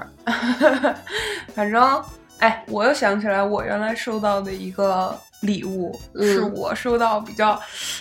[1.53, 2.01] 反正，
[2.39, 7.59] 哎，我又想起来，我原来收到的一个礼物，是我收到比较，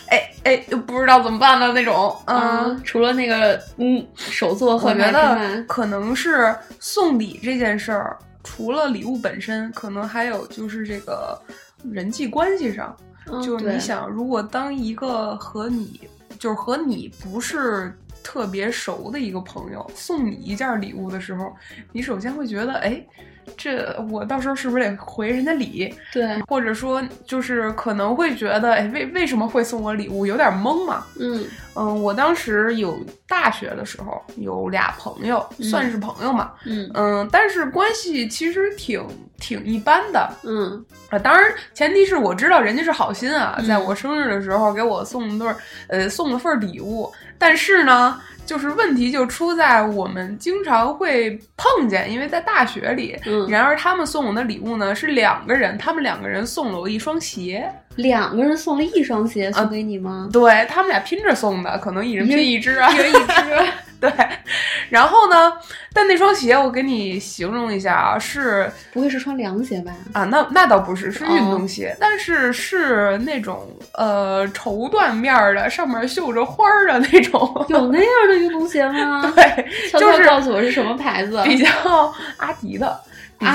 [0.09, 2.17] 哎哎，不知道怎么办的那种。
[2.27, 11.41] 嗯，除了那个，嗯，手作和觉得可能是送礼这件事儿，除了礼物本身，可能还有就是这个
[11.85, 12.95] 人际关系上，
[13.43, 16.01] 就是你想，如果当一个和你，
[16.39, 17.97] 就是和你不是。
[18.23, 21.55] 特别熟的一个朋友送你一件礼物的时候，
[21.93, 23.05] 你首先会觉得，哎，
[23.57, 25.93] 这我到时候是不是得回人家礼？
[26.13, 30.27] 对，或者说就是可能会觉得，哎，为为什么会送我礼物？
[30.27, 31.05] 有点懵嘛。
[31.19, 31.45] 嗯
[31.77, 36.53] 嗯，我当时有大学的时候有俩朋友，算是朋友嘛。
[36.67, 39.05] 嗯嗯，但是关系其实挺
[39.39, 40.31] 挺一般的。
[40.45, 45.53] 嗯啊，当然前提是我知道人家是好心啊，在我生日的时候给我送对
[45.89, 47.11] 呃送了份礼物。
[47.41, 53.19] 但是呢，就是问题就出在我们经常会碰见，因为在大学里。
[53.27, 53.49] 嗯。
[53.49, 57.69] 然而他们送我的礼物呢是两个人，他们两个人送了我一双鞋。
[57.97, 60.29] 两个人送了一双鞋送给你吗？
[60.33, 62.93] 对他们俩拼着送的，可能一人拼一只啊。
[62.93, 63.73] 一人一只。
[64.01, 64.11] 对。
[64.89, 65.53] 然后呢？
[65.93, 69.93] 但那双鞋我给你形容一下啊，是不会是穿凉鞋吧？
[70.13, 77.41] 啊，那那倒不是，是运动鞋，但是是那种呃绸缎面的，上面绣着花儿的那种。
[77.69, 79.33] 有那样的运动鞋吗？
[79.35, 79.67] 对，
[79.99, 81.43] 就是告诉我是什么牌子？
[81.45, 81.69] 比较
[82.37, 83.01] 阿迪的，
[83.39, 83.53] 比较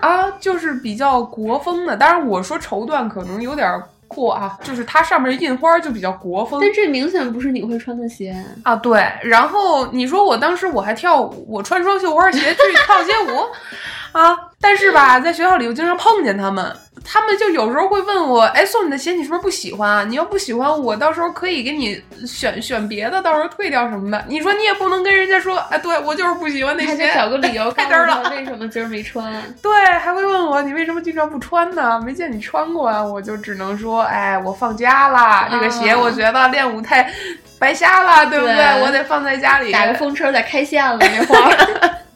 [0.00, 1.96] 啊，就是比较国风的。
[1.96, 3.82] 当然我说绸缎可能有点。
[4.12, 8.76] 过啊，就是它上面印花就比较国风，但这明显不是你会穿的鞋啊。
[8.76, 13.46] 对，然后你说我当时我还跳舞，我穿双绣花鞋去跳街舞
[14.12, 16.74] 啊，但是吧，在学校里我经常碰见他们。
[17.04, 20.04] 他们就有时候会问我，哎，送你的鞋你是不是不喜欢啊？
[20.04, 24.24] 你要不喜欢，我到时候可以给你选选别的，到时候退掉什么的。
[24.28, 28.30] 你说你也不能跟人家说，哎，对我就是不喜欢那鞋，还找个理由，开灯了。
[28.30, 29.32] 为什么今儿没穿？
[29.60, 32.00] 对，还会问我你为什么经常不穿呢？
[32.04, 33.02] 没见你穿过啊？
[33.02, 37.12] 我就只能说，哎，我放假了，这个鞋我觉得练舞太。
[37.58, 41.90] 白瞎了，对不对我得放在家里打个风车再开线了那会儿。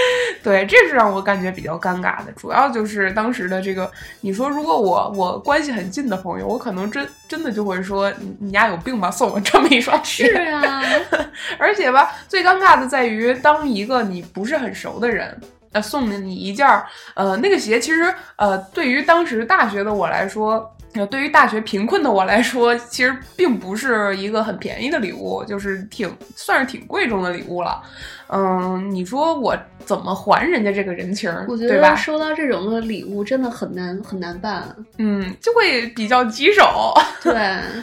[0.42, 10.24] 对，这是让我感觉比较尴尬的，主要就是当时的这个，你说如果我我关系很近的朋友，我可能真真的就会说你你家有病吧，送我这么一双鞋。
[10.24, 10.82] 是啊，
[11.58, 15.38] 而且吧，最尴尬的在于，当一个你不是很熟的人，
[15.72, 20.70] 呃，送了你一件儿，呃，那个鞋，其实呃，对于当时大学的我来说。
[20.94, 27.80] 呃，对于大学贫困的我来说，其实并不是一个很便宜的礼物，就是挺算是挺贵重的礼物了。
[28.26, 31.32] 嗯，你说我怎么还人家这个人情？
[31.48, 34.64] 我觉得收到这种的礼物真的很难很难办。
[34.98, 36.92] 嗯，就会比较棘手。
[37.22, 37.32] 对，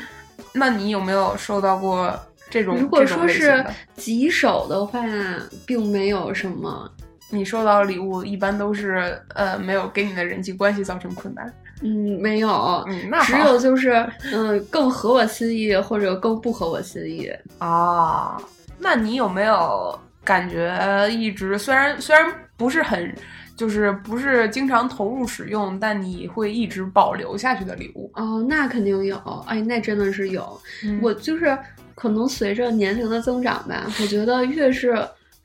[0.54, 2.14] 那你有没有收到过
[2.50, 2.78] 这种？
[2.78, 3.66] 如果说是
[3.96, 5.02] 棘手的话，
[5.66, 6.92] 并没有什么。
[7.30, 11.54] 你收到的礼物一般都是呃，没有给你的人际关系造成困难。
[11.82, 12.50] 嗯，没有，
[12.88, 18.38] 嗯，那只有就是，嗯，更合我心意或者更不合我心意啊。
[18.80, 23.14] 那你有没有感觉一直虽然虽然不是很，
[23.56, 28.12] 就是不是经常投入使用，但你会一直保留下去的礼物？
[28.16, 30.60] 哦，那肯定有，哎，那真的是有。
[31.02, 31.58] 我就是
[31.96, 34.98] 可能随着年龄的增长吧，我觉得越是。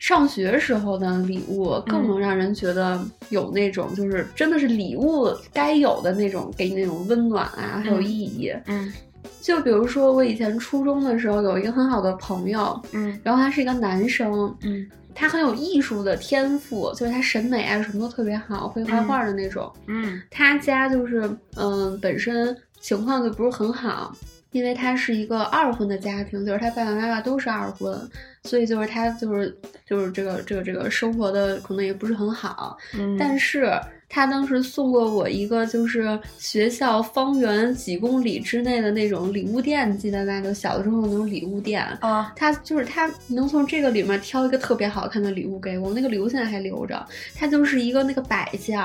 [0.03, 8.53] 上学时候的礼物更能让人觉得有那种，就是真的是礼物该有的那种，给你那种温暖啊，还有意义。
[8.67, 8.93] 嗯，
[9.41, 14.85] 就比如说我以前初中的时候有一个很好的朋友，嗯，然后他是一个男生，嗯，
[15.15, 19.73] 他很有艺术的天赋，就是他审美啊什么都特别好，会画画的那种。
[19.87, 24.13] 嗯，他家就是嗯本身情况就不是很好。
[24.53, 27.99] 因为他是一个二婚的家庭，就是他爸爸妈妈都是二婚，
[28.45, 29.55] 所以就是他就是
[29.87, 32.77] 就是这个这个这个生活的可能也不是很好。
[32.95, 33.73] 嗯，但是
[34.09, 40.41] 他当时送过我一个就是学校方圆几公里之内的那种礼物店，记得吧？
[40.41, 42.33] 就小的时候那种礼物店啊。
[42.37, 47.07] 他就是他能从这个里面挑一个特别好看的礼物给我，那个礼物现在还留着。
[47.35, 48.79] 它就是一个那个摆件，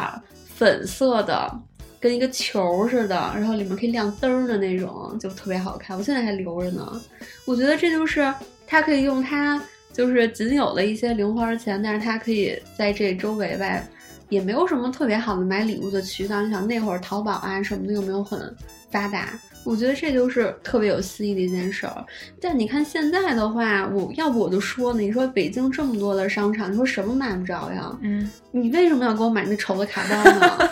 [0.56, 1.60] 粉色的。
[1.99, 5.97] 跟一个球似的，然后里面可以亮灯的那种，就特别好看。
[5.97, 7.01] 我现在还留着呢。
[7.45, 8.33] 我觉得这就是
[8.65, 9.62] 他可以用他
[9.93, 13.81] 就是仅有的一些零花钱，但是他可以在这周围吧，
[14.29, 16.41] 也没有什么特别好的买礼物的渠道。
[16.41, 18.55] 你想那会儿淘宝啊什么的又没有很
[18.91, 22.05] 发达，我觉得这就是特别有新意的一件事儿。
[22.39, 27.97] 但你看现在的话，我要不我就说呢，你说北京这么多的商场，你说什么买不着呀？
[28.01, 30.69] 嗯，你为什么要给我买那丑的卡包呢？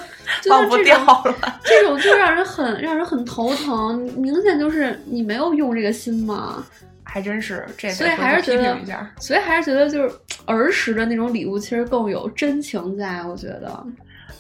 [0.50, 6.66] 忘不掉了，这种就让人很让人很头疼，明显就是你没有用这个心嘛。
[7.04, 8.78] 还真是，这所以还是觉得，
[9.20, 10.12] 所以还是觉得就是
[10.46, 13.86] 儿时的那种礼物其实更有真情在，我觉得。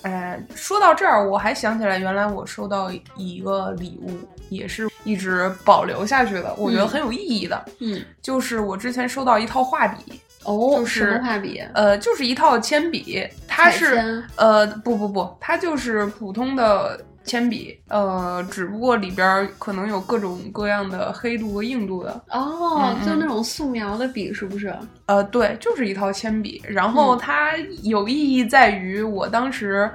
[0.01, 4.11] 哎，说到这儿，我还想起来，原来我收到一个礼物，
[4.49, 7.65] 也是一直保留下去的，我觉得很有意义的。
[7.79, 10.21] 嗯，就是我之前收到一套画笔。
[10.45, 11.61] 哦，就是什么画笔？
[11.73, 22.23] 呃，就是一套铅笔，它是呃，不不不，它就是普通的铅笔，呃，只不过里边可能有各种各样的黑度和硬度的。
[22.29, 24.73] 哦，就那种素描的笔是不是？
[25.07, 26.61] 呃，对，就是一套铅笔。
[26.67, 29.89] 然后它有意义在于，我当时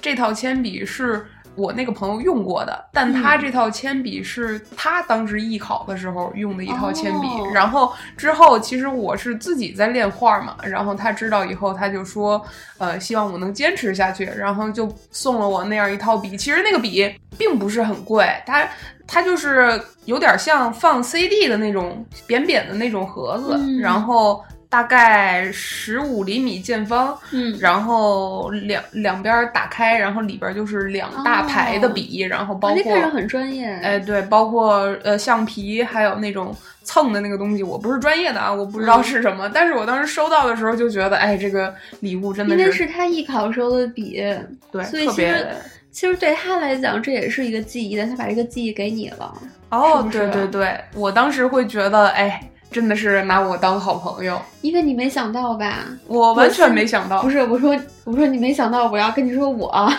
[0.00, 1.24] 这套铅笔是。
[1.58, 7.26] 我那个朋友用过的，但他这套铅笔是他当时艺考的时候用的一套铅笔。
[7.52, 10.56] 然后之后，其实我是自己在练画嘛。
[10.62, 12.40] 然后他知道以后，他就说，
[12.78, 16.36] 呃，希望我能坚持下去，然后就送了我那样一套笔。
[16.36, 18.68] 其实那个笔并不是很贵，它
[19.06, 24.40] 它就是有点像放 CD 的那种扁扁的那种盒子，然后。
[24.70, 44.22] 大概十五厘米见方，嗯，然后两两边打开，然后里边就是两大排的笔，然后包括看着很专业，哎，对，包括呃橡皮，还有那种蹭的那个东西，我不是专业的啊，我不知道是什么，但是我当时收到的时候就觉得，哎，这个礼物真的是，因为是他艺考时候的笔，
[44.70, 45.46] 对，所以其实
[45.90, 49.32] 其实对他来讲这也是一个记忆但，他把这个记忆给你了，
[49.70, 52.38] 哦，对对对，我当时会觉得，哎。
[52.70, 55.84] 真的是拿我当好朋友，因为你没想到吧？
[56.06, 57.22] 我完全没想到。
[57.22, 59.68] 不是，我说，我说你没想到，我要跟你说我。
[59.68, 59.90] 啊，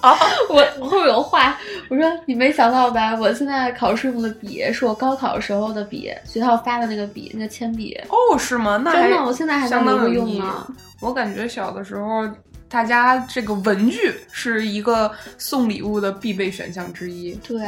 [0.48, 1.58] 我我后面有话，
[1.90, 3.14] 我说你没想到吧？
[3.20, 7.94] 我现在考试用的笔是我高考时候的笔，学校发的那个笔，那个铅笔。
[8.08, 8.80] 哦，是吗？
[8.82, 10.66] 那真的，我现在还在那个用呢。
[11.00, 12.26] 我感觉小的时候。
[12.70, 17.34] 大家这个文具是一个送礼物的必备选项之一。
[17.46, 17.58] 对，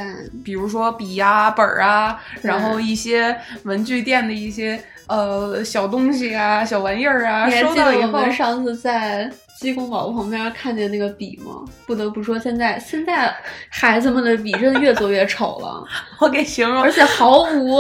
[0.45, 9.31] 比如说笔呀、本儿啊，然后一些文具店的一些呃小东西啊、小玩意儿啊，收到以后，上次在。
[9.61, 11.65] 鸡公堡旁边看见那个笔吗？
[11.87, 13.33] 不得不说，现在现在
[13.69, 15.87] 孩子们的笔真的越做越丑了。
[16.19, 17.79] 我给形容，而且毫无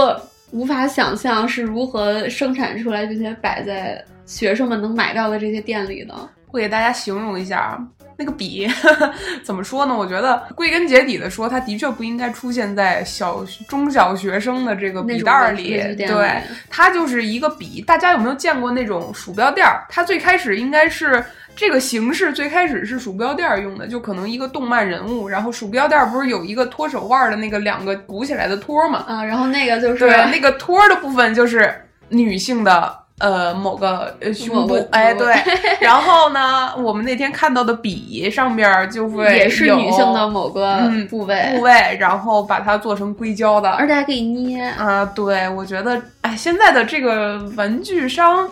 [0.53, 6.15] 无法想象是如何生产出来，并且摆在学生们能买到的这些店里的。
[6.53, 7.79] 我给大家形容一下
[8.17, 8.69] 那个笔，
[9.43, 9.97] 怎么说呢？
[9.97, 15.83] 我觉得归根结底的说，它的确不应该出现在小中小学生的这个笔袋里。
[15.97, 17.81] 对，它就是一个笔。
[17.81, 19.85] 大家有没有见过那种鼠标垫儿？
[19.89, 21.25] 它最开始应该是。
[21.55, 29.05] 这个形式最开始是鼠标垫用的，就可能一个动漫人物，然后鼠标垫不是有一个托手腕的那个两个鼓起来的托嘛？
[29.07, 31.71] 啊，然后那个就是对那个托的部分就是
[32.09, 35.35] 女性的呃某个呃胸部，哎对，
[35.81, 45.05] 然后呢，我们那天看到的笔上边就会 也是女性的某个部位部位，然后把它做成硅胶的，而且还可以捏啊。
[45.05, 48.49] 对，我觉得哎，现在的这个文具商。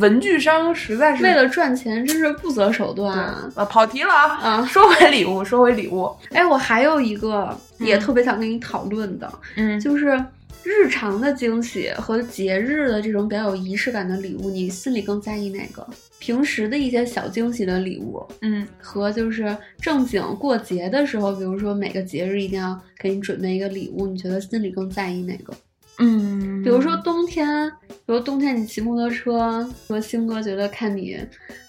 [0.00, 3.64] 文具商实在是为了赚钱，真是不择手段啊！
[3.70, 4.40] 跑题了啊！
[4.42, 6.10] 嗯，说回礼物，说回礼物。
[6.32, 10.20] 哎，我还有一个也特别想跟你讨论的，嗯，就是
[10.64, 15.86] 日常的惊喜和节日的这种比较有仪式感的礼物，你心里更在意哪个？
[16.18, 25.52] 平时的一些小惊喜的礼物，嗯，和就是正经过节的时候，比如说每个节日一定要给你准备一个礼物，你觉得心里更在意哪个？
[25.98, 31.16] 嗯，比如说冬天，比如冬天你骑摩托车，说星哥觉得看你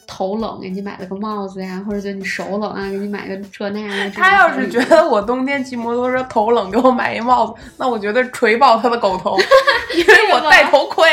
[0.07, 4.09] 头冷，给你买了个帽子呀，或者觉得你手冷啊，给你买个这那的。
[4.11, 9.37] 他要是觉得我冬天骑摩托车头冷，给我买一帽子，那我觉得锤爆他的狗头，
[9.95, 11.09] 因为我戴头盔，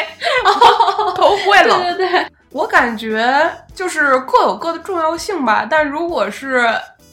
[1.17, 1.81] 头不会冷。
[1.81, 6.69] 对对对，我感觉就是各有各的重要性吧，但如果是。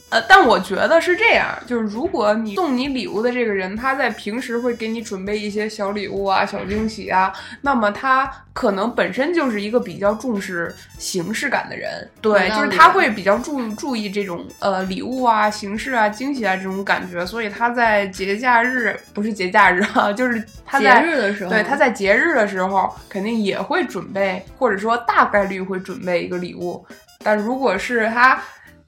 [0.09, 26.83] 呃，但我觉得是这样，就是如果你送你礼物的这个人，他在平时会给你准备一些小礼物啊、小惊喜啊，那么他可能本身就是一个比较重视形式感的人，对，就是他会比较注注意这种呃礼物啊、形式啊、惊喜啊这种感觉，所以他在节假日不是节假日啊，就是他在节日的时候，对，他在节日的时候肯定也会准备，或者说大概率会准备一个礼物，
[27.23, 28.41] 但如果是他。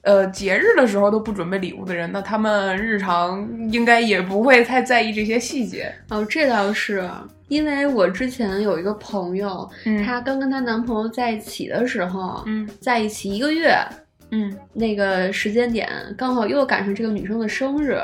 [0.04, 6.26] 呃，节日的时候都不准备礼物的人，那他们日常应该也不会太在意这些细节哦。
[6.26, 7.08] 这倒是
[7.50, 9.70] 因为我之前有一个朋友，
[10.04, 13.78] 她刚跟她男朋友在一起的时候，嗯，在一起一个月，
[14.32, 15.88] 嗯，那个时间点
[16.18, 18.02] 刚好又赶上这个女生的生日，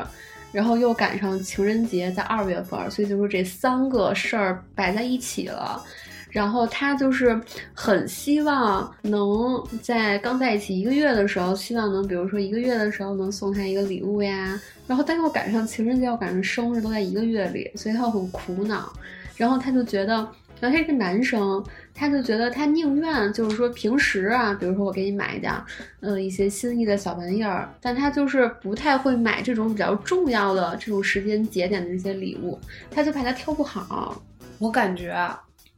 [0.52, 5.84] 然后又赶上情人节在二月份，所以就说这三个事儿摆在一起了。
[6.30, 7.40] 然后他就是
[7.74, 14.60] 很希望能在刚在一起一个月的时候，希望能比如说一个月的时候能送他一个礼物呀。
[14.86, 18.92] 然后但又赶上情人节，又赶上生日，都在一个月里，所以他很苦恼。
[19.36, 20.14] 然后他就觉得，
[20.60, 21.64] 然后他是个男生，
[21.94, 25.54] 他就觉得他宁愿就是说平时啊，比如说我给你买一点，
[26.00, 32.58] 呃一些心意的小玩意儿，但他就是不太会买这种比较重要的这种时间节点的一些礼物，
[32.90, 34.22] 他就怕他挑不好。
[34.58, 35.16] 我感觉。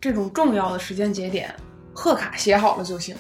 [0.02, 1.54] 这种重要的时间节点，
[1.94, 3.16] 贺卡写好了就行。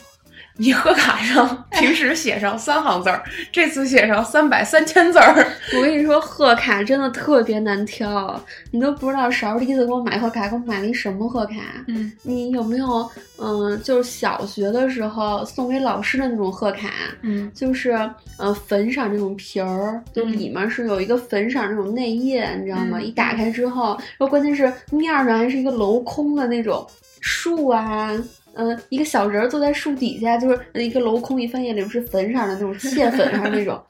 [0.59, 5.47] 你贺卡上 平时写上三行字儿，这次写上三百三千字儿。
[5.73, 8.37] 我跟你说，贺卡真的特别难挑，
[8.71, 11.55] 你都不知道勺第一次给我买贺卡，给我买了一什么贺卡？
[11.87, 16.89] 嗯，你有没有嗯，就是小学的时候送给老师的那种贺卡？
[17.21, 17.91] 嗯，就是
[18.37, 22.99] 呃粉色那种皮儿，就里面是有一个粉色那种内页，你知道吗？
[22.99, 26.85] 一打开之后，然后关键是面上还是一个镂空的那种
[27.21, 28.11] 树啊。
[28.55, 33.81] 嗯，一个小人坐在树底下，就是一个镂空，一翻页里面是粉色的那种，蟹粉色那种。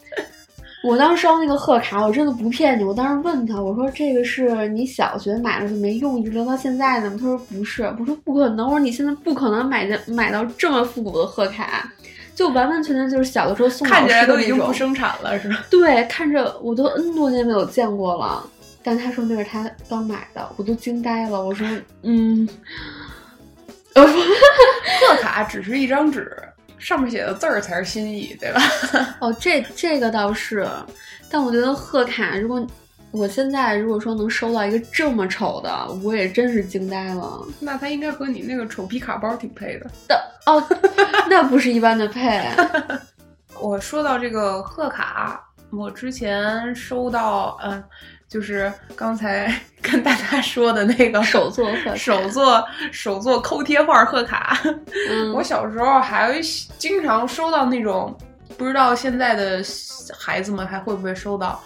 [0.82, 7.18] 我当时烧那个贺卡，我真的不骗你，我当时问他，我说这个是你小学买了就没用，一直留到现在的吗？
[7.20, 11.92] 他说不是，我说不可能，我说你现在不可能买的买到这么复古的贺卡，
[12.34, 15.66] 就完完全全就是小的时候送看起来都已经不生产了，是吧？
[15.70, 18.50] 对，看着我都 N 多年没有见过了，
[18.82, 21.68] 但他说那是他刚买的，我都惊呆了，我说
[22.04, 22.48] 嗯。
[23.96, 26.32] 贺卡只是一张纸，
[26.78, 28.62] 上面写的字儿才是心意，对吧？
[29.20, 30.68] 哦，这这个倒是，
[31.30, 32.66] 但我觉得贺卡，如果
[33.12, 37.46] 我现在如果说能收到一个这么丑的，我也真是惊呆了。
[37.60, 39.90] 那它应该和你那个丑皮卡包挺配的。
[40.08, 40.64] 的哦，
[41.30, 42.42] 那不是一般的配。
[43.60, 47.84] 我说到这个贺卡，我之前收到，嗯。
[48.30, 54.62] 就是刚才 跟大家说的那个手作贺手作手作抠贴画贺卡。
[55.10, 56.40] 嗯， 我小时候还
[56.78, 58.16] 经常收到那种
[58.58, 59.62] 不知道现在的
[60.18, 61.62] 孩子们还会不会收到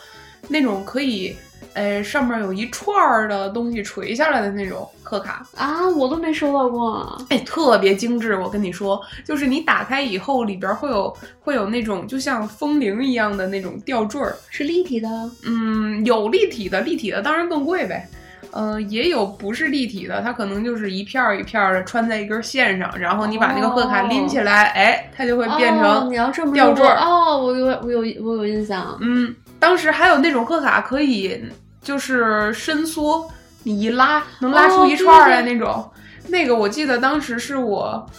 [0.47, 1.36] 那种可以。
[1.74, 7.22] 哎，上面有一串儿的东西垂下来的那种贺卡啊，我都没收到过。
[7.30, 15.09] 哎，特别精致，我跟你说，就是你打开以后，里边会有会有那种就像风铃一样的那种吊坠儿，是立体的。
[15.45, 18.07] 嗯，有立体的，立体的当然更贵呗。
[18.51, 26.97] 呃，也有不是立体的，它可能就是一片儿一片儿的穿在一根线上，然后你把那个贺卡拎起来，哎，它就会变成你要这么吊坠儿。
[26.99, 28.95] 哦，我有我有我有印象。
[29.01, 29.34] 嗯，
[29.64, 31.43] 当时还有那种贺卡可以。
[31.84, 33.30] 就是伸缩，
[33.64, 35.86] 你一拉能拉出一串来那种，
[36.30, 38.09] 那个我记得当时是我，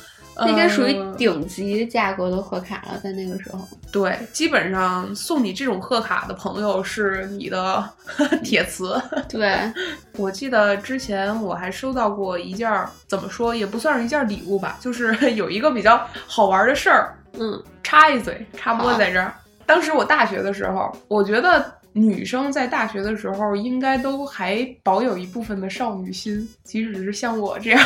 [0.47, 3.67] 应该属于顶级价格的贺卡了，在那个时候。
[3.91, 7.83] 对，基本上送你这种贺卡的朋友是你的
[8.45, 9.01] 铁磁。
[9.31, 9.59] 对，
[10.19, 12.71] 我记得之前我还收到过一件，
[13.09, 17.17] 怎么说也不算是一件礼物吧，就是 有一个比较好玩的事儿。
[17.39, 19.33] 嗯，插一嘴，插播在这儿。
[19.67, 21.73] 当时我大学的时候，我觉得。
[21.97, 27.81] 女生在大学的时候，应该都还保有一部分的少女心，即使是像我这样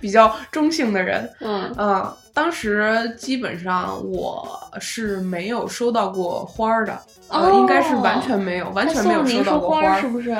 [0.00, 1.30] 比较中性的人。
[1.40, 6.98] 嗯嗯，当时基本上我是没有收到过花儿的，
[7.28, 10.34] 呃，应该是完全没有，完全没有收到过花，是不是？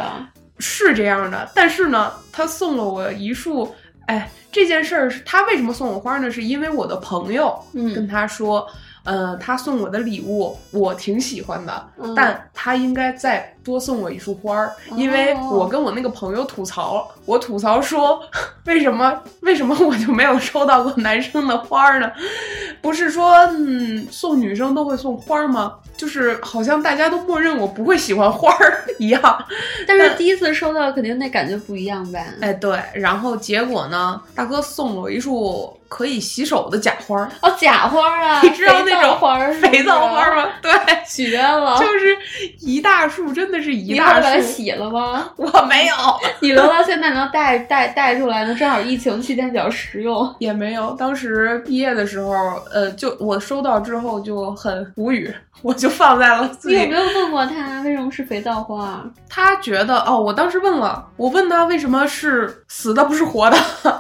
[0.59, 3.71] 是这样的，但是呢，他送了我一束。
[4.07, 6.31] 哎，这件事儿是他为什么送我花呢？
[6.31, 7.63] 是因为我的朋友
[7.95, 8.67] 跟他说。
[9.05, 18.21] 呃，他送我的礼物我挺喜欢的，但他应该再多送我一束花儿，因为我跟我那个朋友吐槽，我吐槽说，
[18.67, 22.11] 为什么为什么我就没有收到过男生的花儿呢？
[22.83, 25.77] 不是说嗯送女生都会送花儿吗？
[25.97, 29.45] 就是好像大家都默认我不会喜欢花儿一样。
[29.87, 32.27] 但是第一次收到，肯定那感觉不一样呗。
[32.41, 35.79] 哎，对，然后结果呢，大哥送了我一束。
[35.87, 38.41] 可以洗手的假花哦，假花啊！
[38.43, 40.49] 你知道那种花肥皂花吗？
[40.61, 40.73] 对，
[41.07, 41.79] 绝了！
[41.79, 42.19] 就是
[42.63, 44.17] 一大束，真的是一大束。
[44.17, 45.27] 你把它洗了吗？
[45.37, 45.95] 我没有。
[46.41, 48.55] 你留到现在能带带带出来呢？
[48.55, 50.35] 正好疫情期间比较实用。
[50.39, 52.33] 也没有，当时毕业的时候，
[52.73, 55.33] 呃，就我收到之后就很无语，
[55.63, 56.77] 我就放在了自己。
[56.77, 59.05] 你有没有问过他为什么是肥皂花？
[59.29, 63.57] 他觉得哦，我当时问了，我问他为什么是死的不是活的？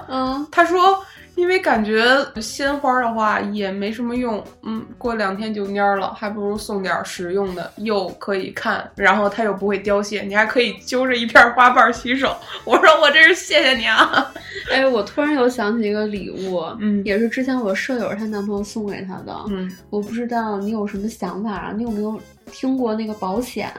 [0.08, 0.98] 嗯， 他说。
[1.36, 2.04] 因为感觉
[2.40, 12.36] 鲜花的话也没什么用，嗯，过两天就蔫了，还不如送点实用的，又可以看，然后它又不会凋谢，你还可以揪着一片花瓣洗手。
[12.64, 14.32] 我说我真是谢谢你啊！
[14.70, 23.72] 哎，我突然又想起一个礼物，嗯，也是之前我舍友她男朋友送给她的，嗯，我不知道你有什么想法啊，你有没有听过那个保险？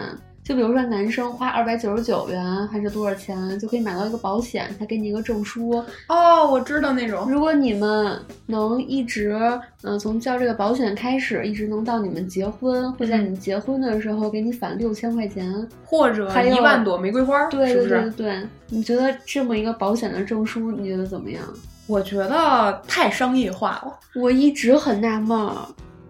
[0.46, 5.84] 就比如说，男生花二百九十九元还是多少钱就可以买到一个保险，他给你一个证书。
[6.08, 7.28] 哦，我知道那种。
[7.28, 8.16] 如果你们
[8.46, 9.36] 能一直，
[9.82, 15.52] 嗯，从交这个保险开始，一直能到你们结婚，会在你们结婚的时候给你返六千块钱，
[15.84, 18.40] 或者一万朵玫瑰花，对对对对。
[18.70, 21.42] 你觉得这么一个保险的证书，你觉得怎么样？
[21.88, 23.94] 我觉得太商业化了。
[24.16, 25.38] 我一直很纳闷。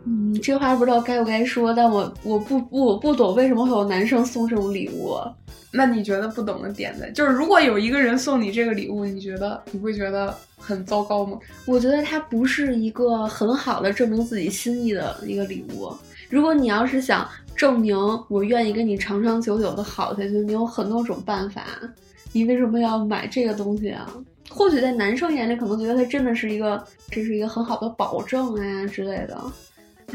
[0.06, 5.18] 嗯，这话不知道该不该说，但我我不不我不懂为什么会有男生送这种礼物。
[5.72, 11.38] 那你觉得不懂的点在就是，如果有一个人送你这个礼物，你觉得你会觉得很糟糕吗？
[11.66, 15.92] 我觉得它不是一个很好的证明自己心意的一个礼物。
[16.30, 17.28] 如果你要是想
[17.58, 17.98] 证明
[18.30, 21.64] 我愿意跟你长长久久的好下去，你有很多种办法。
[22.32, 24.10] 你为什么要买这个东西啊？
[24.50, 29.38] 或许在男生眼里可能觉得它真的是一个，这是一个很好的保证啊之类的。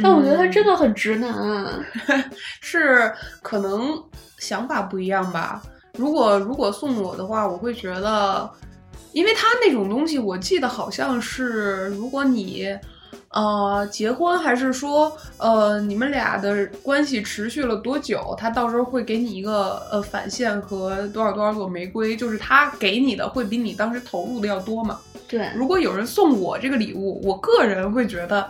[0.03, 1.78] 但我觉得他真的很直男啊，
[2.61, 3.12] 是
[3.43, 4.03] 可能
[4.38, 5.61] 想法不一样吧。
[5.99, 8.49] 如果如果送我的话，我会觉得，
[9.12, 12.68] 因为他那种东西，我记得好像是，如果你
[13.30, 24.99] 呃结婚，还是说呃你们俩的关系持续了多久，他到时候会给你一个呃返现和多少多少朵玫瑰，就是他给你的会比你当时投入的要多嘛。
[25.28, 28.49] 对，如果有人送我这个礼物，我个人会觉得。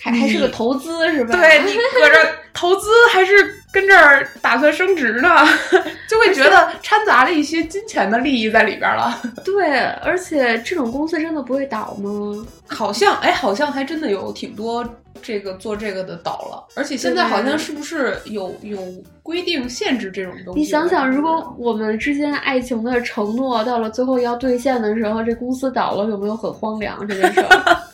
[0.00, 1.32] 还还是个投资是吧？
[1.32, 3.32] 对你 搁这投资还是
[3.72, 5.28] 跟这儿打算升值呢？
[6.08, 9.20] 就会觉得掺杂了一些金钱的利益在里边了。
[9.44, 12.44] 对，而且这种公司真的不会倒吗？
[12.66, 14.84] 好像哎，好像还真的有挺多
[15.22, 16.66] 这个做这个的倒了。
[16.74, 18.78] 而且现在好像是不是有有
[19.22, 20.60] 规定限制这种东西？
[20.60, 27.44] 你想想，如果我们之间爱情的承诺到了最后要兑现的时候，这公司倒了，有没有很荒凉这件事？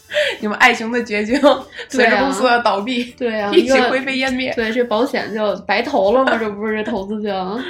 [0.41, 1.41] 你们爱情的结晶，
[1.89, 4.53] 随着公司的倒闭，对呀，一起灰飞烟灭。
[4.55, 6.37] 对，这保险就白投了吗？
[6.41, 7.61] 这不是这投资就，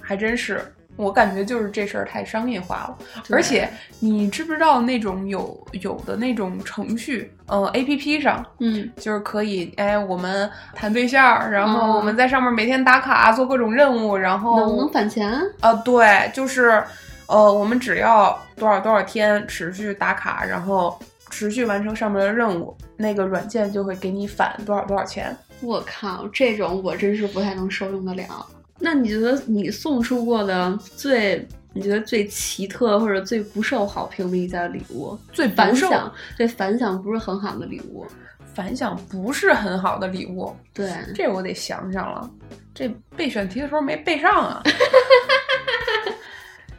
[0.00, 0.60] 还真是。
[0.98, 2.96] 我感觉就是这事儿太商业化了，
[3.30, 3.68] 而且
[4.00, 15.38] 你知不知道那种有有的那种程序，呃，A P P 上，嗯，就是可以，哎，我们谈对象，然后我们在上面每天打卡做各种任务，然后能能返钱？
[15.60, 16.82] 啊，对，就是，
[17.26, 20.98] 呃，我们只要多少多少天持续打卡，然后
[21.30, 25.36] 持续完成上面的任务，那个软件就会给你返多少多少钱。
[25.60, 28.46] 我靠，这种我真是不太能受用得了。
[28.78, 38.06] 那你觉得你送出过的最，你觉得最奇特或者最不受好评的一件礼物，最反响，对反响不是很好的礼物，
[38.52, 42.30] 反响不是很好的礼物，对，这我得想想了，
[42.74, 44.62] 这备选题的时候没备上啊，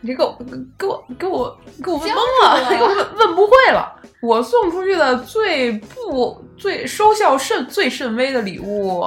[0.07, 0.37] 你给我
[0.77, 3.93] 给我给我给我问懵了， 给我问问不会了。
[4.19, 8.99] 我送出去的最不最收效甚最甚微的礼物，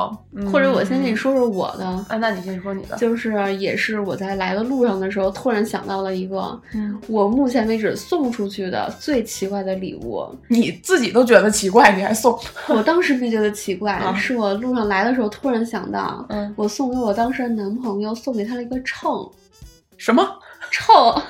[0.53, 12.38] 或者我先给你说说我的啊，那你先说你的，就是也是我在来的路上的时候突然想到了一个，嗯，我目前为止送出去的最奇怪的礼物，你自己都觉得奇怪，你还送？
[12.68, 19.28] 我当时没觉得奇怪，是我路上来的时候突然想到，嗯，我送给我当时的男朋友，送给他了一个秤，
[19.96, 20.24] 什么
[20.70, 21.22] 秤？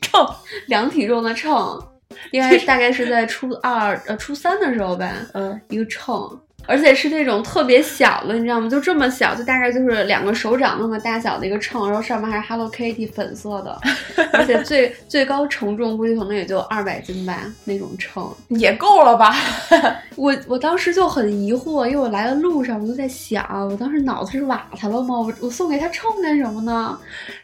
[0.00, 0.26] 秤，
[0.66, 1.82] 量体重的秤。
[2.30, 6.40] 应该大概是在初二呃初三的时候吧，嗯，一个秤。
[6.66, 8.68] 而且是那种特别小的，你知道吗？
[8.68, 13.78] 就这么小，就大概就是两个手掌那么大小的一个秤，然后上面还是 Hello Kitty 粉色的，
[14.32, 19.34] 而且最最高承重估计可能也就二百斤吧，那种秤也够了吧？
[20.16, 25.18] 我我当时就很疑惑，因为我来的路上我就在想，我当时脑子是瓦特了吗？
[25.18, 26.98] 我我送给他秤干什么呢？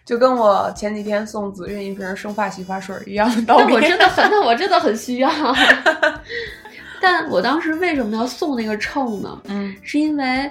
[0.05, 3.65] 就跟我前几天送子韵一瓶生发洗发水一样的道理。
[3.69, 5.31] 那我真的很，那我真的很需要。
[7.03, 9.43] 但我当时为什么要送那个秤呢？
[9.49, 10.49] 嗯，是因为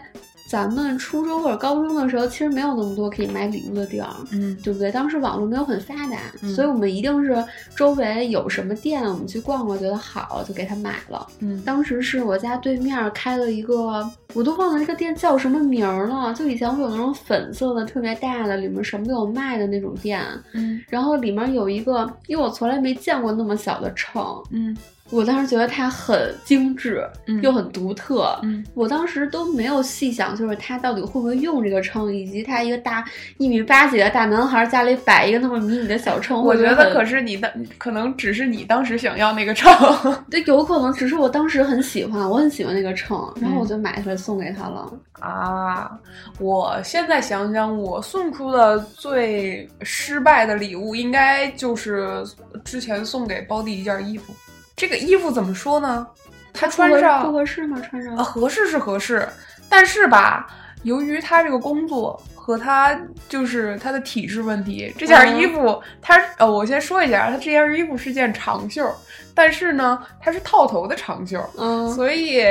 [0.49, 4.91] 咱们初中或者高中的时候，其实没有那么多可以买礼物的地儿，嗯，对不对？
[4.91, 6.17] 当时网络没有很发达，
[6.53, 7.41] 所以我们一定是
[7.73, 11.25] 周围有什么店，我们去逛逛，觉得好就给他买了。
[11.39, 16.33] 嗯，当时是我家对面开了一个，我都忘了这个店叫什么名了。
[16.33, 20.21] 就以前会有那种粉色的、特别大的，里面什么都有卖的那种店。
[20.53, 24.21] 嗯，然后里面有一个，因为我从来没见过那么小的秤。
[24.51, 24.75] 嗯。
[25.11, 27.05] 我当时觉得它很精致，
[27.41, 28.39] 又很独特。
[28.43, 33.03] 嗯，我当时都没有细想，就是他到底会不会用这个秤，以及他一个大
[33.37, 36.41] 一米八几的大男孩家里摆一个那么迷你的小秤。
[36.41, 39.69] 我觉得可是你的，可能只是你当时想要那个秤。
[40.31, 44.91] 对，有可能只是我当时很喜欢，我很喜欢那个秤，然后我就买出来送给他了。
[45.19, 45.91] 啊，
[46.39, 52.23] 我现在想想，我送出的最失败的礼物，应该就是
[52.63, 54.33] 之前送给包弟一件衣服。
[54.75, 56.07] 这个衣服怎么说呢？
[56.53, 57.81] 他穿上不合适吗？
[57.89, 59.25] 穿上啊，合适是合适，
[59.69, 60.45] 但是吧，
[60.83, 62.99] 由于他这个工作和他
[63.29, 68.85] 就是他的体质问题，这件衣服他呃，我先说一下，他这件衣服是件长袖，
[69.33, 72.43] 但是呢，它是套头的长袖，嗯，所以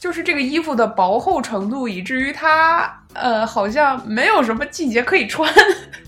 [0.00, 5.48] 就是这个衣服的薄厚程度，以至于它呃，好像没有什么季节可以穿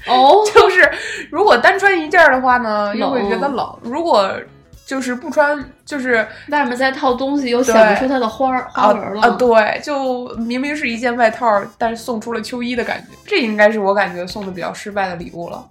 [0.09, 0.91] 哦， 就是
[1.31, 4.29] 如果单穿一件的话呢，又会觉得冷，如果。
[4.87, 9.21] 就是不穿，就是外面再套东西，又显不出它的花儿花纹了。
[9.23, 13.09] 啊，对，就明明是一件外套，但是送出了秋衣的感觉。
[13.27, 15.69] 这应该是我感觉送的比较失败的礼物了。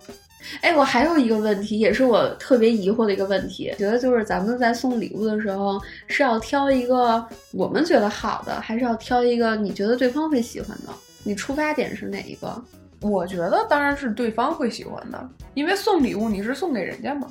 [0.61, 10.93] 哎，我还有一个问题，也是我特别疑惑的一个问题，觉得就是咱们在送礼物的时候，是要挑一个我们觉得好的，还是要挑一个你觉得对方会喜欢的？
[11.23, 12.63] 你出发点是哪一个？
[13.01, 17.27] 我觉得当然是对方会喜欢的，因为送礼物你是送给人家嘛。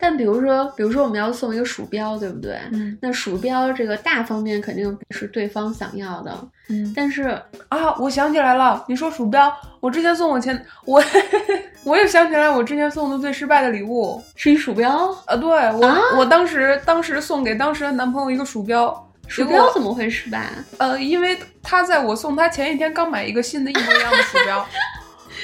[0.00, 2.56] 但比如说，比如说我们要送一个鼠标，对不对？
[2.72, 6.32] 嗯，那鼠标这个大方面肯定是对方想要的。
[6.68, 7.22] 嗯，但是
[7.68, 11.02] 啊，我想起来了，你说鼠标，我之前送我前我，
[11.82, 15.08] 我也想起来，我之前送的最失败的礼物是一鼠标。
[15.26, 20.50] 啊，对我，我当时当时送给当时的男朋友一个鼠标，鼠标怎么会失败？
[20.78, 24.64] 呃，因为他在我送他前一天刚买一个新的一模一样的鼠标。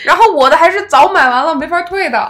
[0.05, 2.29] 然后我的还是早买完了，没法退的，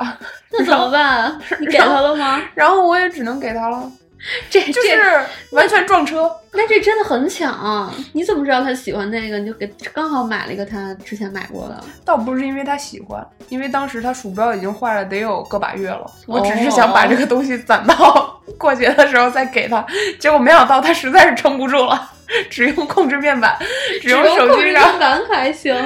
[0.53, 1.39] 那怎么办？
[1.61, 2.43] 你给他了吗？
[2.55, 3.91] 然后我也只能给他了，
[4.51, 6.31] 这就是完全撞车。
[6.53, 9.39] 那这真的很巧，你怎么知道他喜欢那个？
[9.39, 11.83] 你就给刚好买了一个他之前买过的。
[12.05, 16.09] 倒不是因为他喜欢，因为当时他鼠标已经坏了，得有个把月了。
[16.27, 19.85] 我只是想把这个东西攒到过节的时候再给他，
[20.19, 22.11] 结果没想到他实在是撑不住了。
[22.49, 23.55] 只用控制面板，
[24.01, 24.99] 只用手机上
[25.29, 25.77] 还行，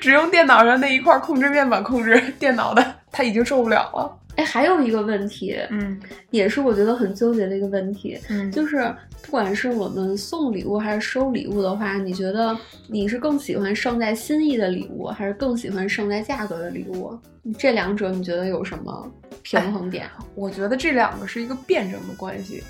[0.00, 4.16] 只用电脑上那一块控制面板控制电脑的，他已经受不了了。
[4.36, 12.56] 哎，还有一个问题，嗯，也是我觉得很纠结的一个问题，嗯，就是不管是我们送礼物还是收礼物的话，你觉得
[12.88, 17.16] 你是更喜欢胜在心意的礼物，还是更喜欢胜在价格的礼物？
[17.58, 19.10] 这两者你觉得有什么
[19.42, 20.08] 平衡点？
[20.34, 22.62] 我觉得这两个是一个辩证的关系。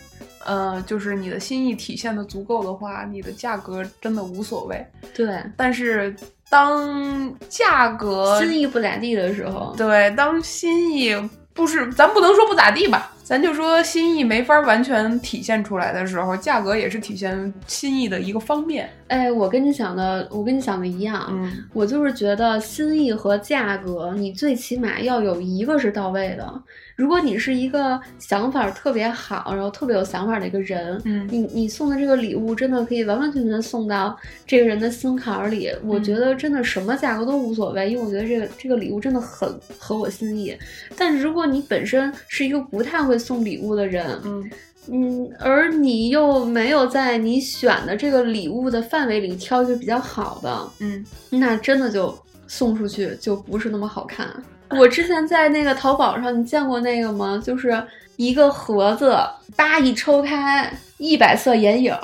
[0.46, 4.84] 呃，就是你的心意体现的足够的话，你的价格真的无所谓。
[5.14, 6.14] 对，但是
[6.50, 11.14] 当价格心意不咋地的时候，对，当心意
[11.54, 18.90] 不是，咱不能说不咋地吧，咱就说心意没法完全体现出来的时候，价格也是体现心意的一个方面。
[19.06, 26.62] 哎，我跟你想的，我跟你想的一样，嗯，我就是觉得心意和价格，你最起码要有一个是到位的。
[26.96, 34.16] 如果你是一个想法特别好，然后特别有想法的一个人，嗯，你你送的这个礼物真的可以完完全全送到
[34.46, 35.70] 这个人的心坎儿里。
[35.84, 40.56] 我觉得真的什么价格都无所谓，因为我觉得这个这个礼物真的很合我心意。
[40.96, 44.50] 但是如果你本身是一个不太会送礼物的人，嗯
[44.92, 52.16] 嗯，而你又没有在你选的这个礼物的范围里挑一个比较好的，嗯，那真的就
[52.46, 54.28] 送出去就不是那么好看。
[54.70, 57.40] 我之前在那个淘宝上，你见过那个吗？
[57.44, 57.82] 就是
[58.16, 59.16] 一个盒子，
[59.56, 61.94] 叭一抽开，一百色眼影，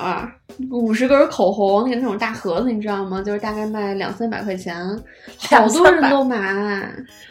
[0.70, 3.22] 五十根口红，那个那种大盒子，你知道吗？
[3.22, 4.76] 就是大概卖两三百块钱，
[5.38, 6.88] 好多人都买。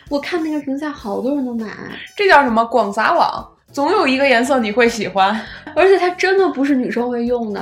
[0.10, 1.68] 我看那个评价，好多人都买。
[2.16, 2.66] 这叫什么？
[2.66, 5.40] 广撒网，总有一个颜色你会喜欢，
[5.76, 7.62] 而且它真的不是女生会用的。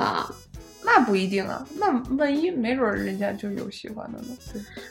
[0.90, 4.28] 那不一定啊，那万一没准人家就有喜欢的呢。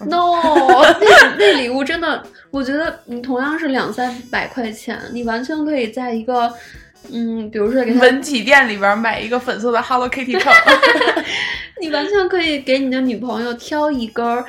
[0.01, 0.37] No，
[1.01, 6.53] 那那礼物真的，我觉得你同样是两三百块钱，你完全可以在一个，
[7.11, 10.53] 嗯，比如说给他文体店里边买一个粉色的 Hello Kitty 秤，
[11.81, 14.45] 你完全可以给你的女朋友挑一根儿。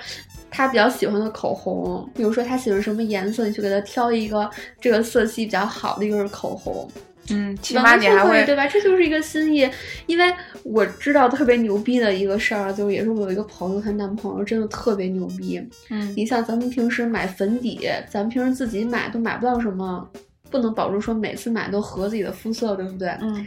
[0.50, 4.50] 她比较喜欢的口红，比如说她喜欢什么颜色，你去给她挑一个
[4.82, 6.89] 这个色系比较好的一根口红。
[7.30, 8.65] 嗯，起码你还会对吧？
[8.67, 9.69] 这就是一个心意。
[10.05, 15.61] 因为我知道特别牛逼的一个事儿，就是也是我有一个朋友，她男朋友真的特别牛逼。
[15.89, 20.09] 嗯，你像咱们平时买粉底，咱们平时自己买都买不到什么，
[20.49, 23.09] 不能保证说每次买都合自己的肤色，对不对？
[23.21, 23.45] 嗯，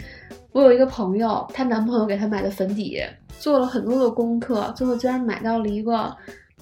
[0.52, 3.02] 我有一个朋友，她男朋友给她买的粉底，
[3.38, 6.14] 做了很多的功课，最后居然买到了一个。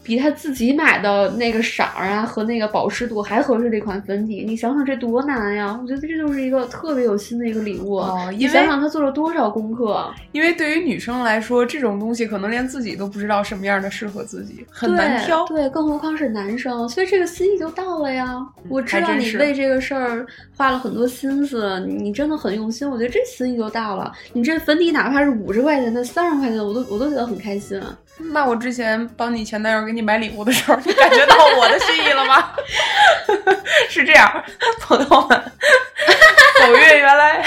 [0.03, 5.79] 比他自己买的那个色儿啊和那个保湿度还合适的一款粉底，你想想这多难呀！
[5.83, 7.97] 我觉得这就是一个特别有心的一个礼物。
[7.97, 10.11] 哦、你想想他做了多少功课？
[10.33, 15.45] 因为对于女生来说，这种东西可能连自己都不知道什么样的适合自己，很难挑。
[15.47, 18.39] 对，更何况是男生，所以这个心意就到了呀。
[18.69, 20.27] 我知道你为这个事儿
[20.57, 22.89] 花了很多心思，你真的很用心。
[22.89, 24.13] 我觉得这心意就到了。
[24.33, 27.81] 你这粉底哪怕是五十块钱的、三十块钱的，我都我都觉得很开心。
[28.19, 32.53] 那我之前帮你前男友给你买礼物的时候，你感觉到我的心意了吗？
[33.89, 34.45] 是这样，
[34.81, 35.53] 朋友们，
[36.61, 37.43] 走运原来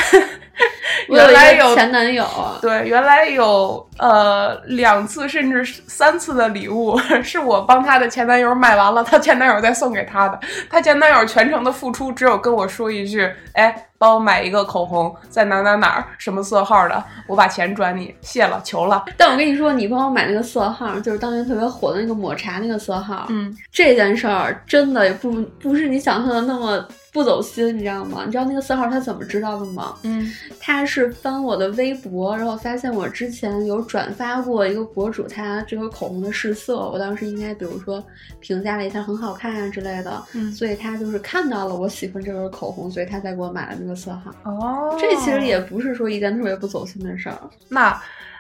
[1.10, 2.26] 原来有前男友，
[2.62, 10.40] 对，原来有呃两次甚至三次的礼物 是我帮他的前男友买完了，他前男友再送给他的。
[10.70, 19.04] 他前男友全程的付出只有跟我说一句：“哎，帮我买一个口红，在哪哪哪儿，什么色号的，我把钱转你，谢了，求了。
[19.18, 26.86] ”但我跟你说，你帮我买那个色号，就是当年特别火的那个抹茶那个色号，嗯，这件事儿真的也不不是你想象的那么。
[27.12, 28.24] 不走心，你知道吗？
[28.26, 29.98] 你知道那个色号他怎么知道的吗？
[30.04, 38.02] 嗯，他是翻我的微博，然后发现我之前有转发过一个博主他这个口红的试色，我当时应该比如说
[38.40, 44.32] 评价了一下很好看啊之类的，嗯，所以他就是看到了我喜欢这个口红，所以他才给我买了那个色号。
[44.46, 47.38] 哦，这其实也不是说一件特别不走心的事儿。
[47.68, 47.92] 那，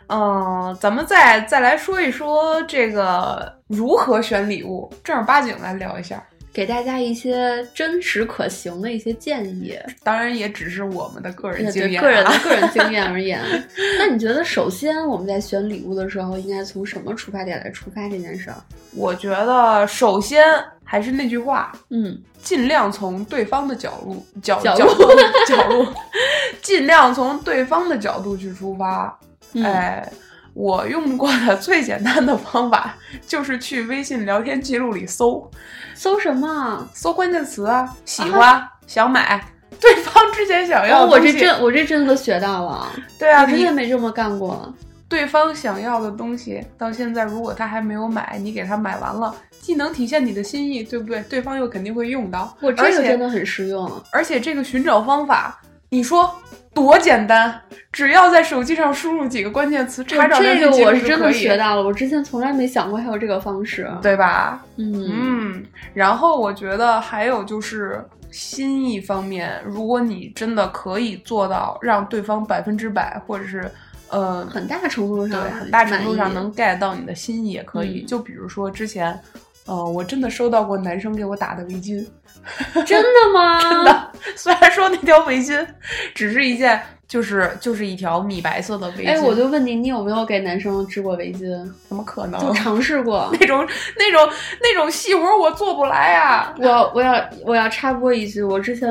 [0.07, 6.24] 嗯、呃，咱们再再来说一说这个如何选礼物，正儿八经来聊一下。
[6.54, 13.41] 给大家一些真实可行的一些建议，当然也只是我们的个人经验、啊，个人的个人经验而言。
[13.97, 18.58] 那你觉得，首先我们在选礼物的时候，应该从什么出发点来出发这件事儿？
[18.93, 20.43] 我觉得，首先
[20.84, 25.10] 还是那句话，嗯，尽量从对方的角度角角度
[25.47, 25.88] 角度，
[26.62, 29.18] 尽量从对方的角度去出发。
[29.54, 30.12] 嗯、哎。
[30.54, 32.95] 我用过的最简单的方法
[33.26, 35.49] 就是去微信聊天记录里搜，
[35.95, 36.88] 搜什么？
[36.93, 39.43] 搜关键词啊，喜欢、啊、想买，
[39.80, 41.06] 对方之前想要。
[41.06, 42.91] 我这真我这真的学到了。
[43.18, 44.74] 对啊，我之前没这么干过。
[45.08, 51.22] 对方想要的东西，到现在如果他还没有买，你给他买完了，既能体现你的心意，对不对？
[51.24, 52.56] 对方又肯定会用到。
[52.62, 53.91] 我这个真的很实用。
[54.14, 55.62] 而且这个寻找方法，
[55.92, 56.34] 你说。
[56.74, 57.62] 多简单，
[57.92, 61.84] 只要在手机上输入几个关键词，查找这个我是真的学到了。
[61.84, 64.64] 我之前从来没想过还有这个方式，对吧？
[64.78, 65.66] 嗯嗯。
[65.94, 73.70] 然后我觉得还有就是心意方面，如果你真的可以做到让对方百分之百，或者是
[74.08, 78.06] 呃很大程度上对很大程度上能 get 到你的心意，也可以。
[78.06, 79.20] 嗯就比如说之前，
[79.66, 82.08] 呃，我真的收到过男生给我打的围巾，
[82.86, 83.62] 真的吗？
[83.62, 84.12] 真的。
[84.36, 85.66] 虽然说那条围巾
[86.14, 91.50] 只是一件，就是就是一条米白色的围巾，哎，我就问你，你有没有给男生织过围巾？
[91.88, 92.39] 怎么可能？
[92.39, 93.30] 就尝试过。
[93.39, 93.68] 那种
[93.98, 96.54] 那种那种细活我做不来啊！
[96.60, 98.89] 我我要我要插播一句，我之前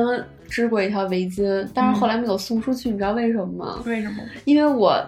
[0.49, 3.79] 织过一条围巾，但是后来没有送出去，你知道为什么吗？
[3.85, 4.17] 为什么？
[4.45, 5.01] 因为我，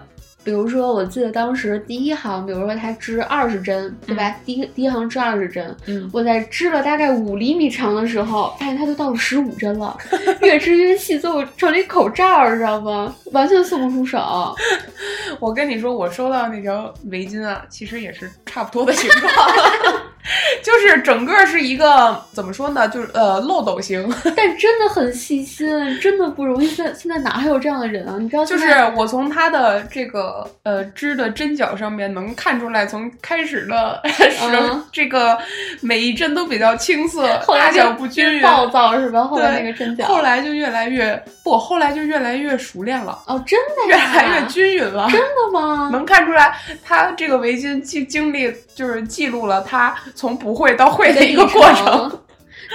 [0.44, 4.36] 比如说，我记得当时第一行，比如说它织二十针，对吧？
[4.44, 9.96] 第一第一行织二十针，嗯，我在织了大概五厘米长的时候，发现它就到了十五针了，
[10.42, 13.14] 越织越细，最后成了一口罩，知道吗？
[13.32, 14.54] 完全送不出手。
[15.40, 19.32] 我跟你说，我收到那条围巾啊，其实也是差不多的形状，
[20.62, 24.08] 就是整个是一个怎么说呢，就是呃漏斗型。
[24.36, 25.66] 但真的很细心，
[26.00, 26.66] 真的不容易。
[26.68, 28.16] 现在现在哪还有这样的人啊？
[28.18, 35.36] 你知道，就是我从他的这个呃织的针脚上面能看出来，从开始的时候，嗯这个
[35.80, 39.24] 每一针都比较青涩，后来就大小不均匀，暴躁是吧？
[39.24, 43.94] 后来对那个针脚，后来就越来越不，后来就越来越熟练了，哦，真的越？
[43.94, 45.08] 来越均匀了。
[45.10, 45.88] 真的吗？
[45.92, 52.20] 能看出来，他这个围巾经经历就是记录了他从不会到会的一个过程。，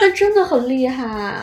[0.01, 1.35] 那真的很厉害。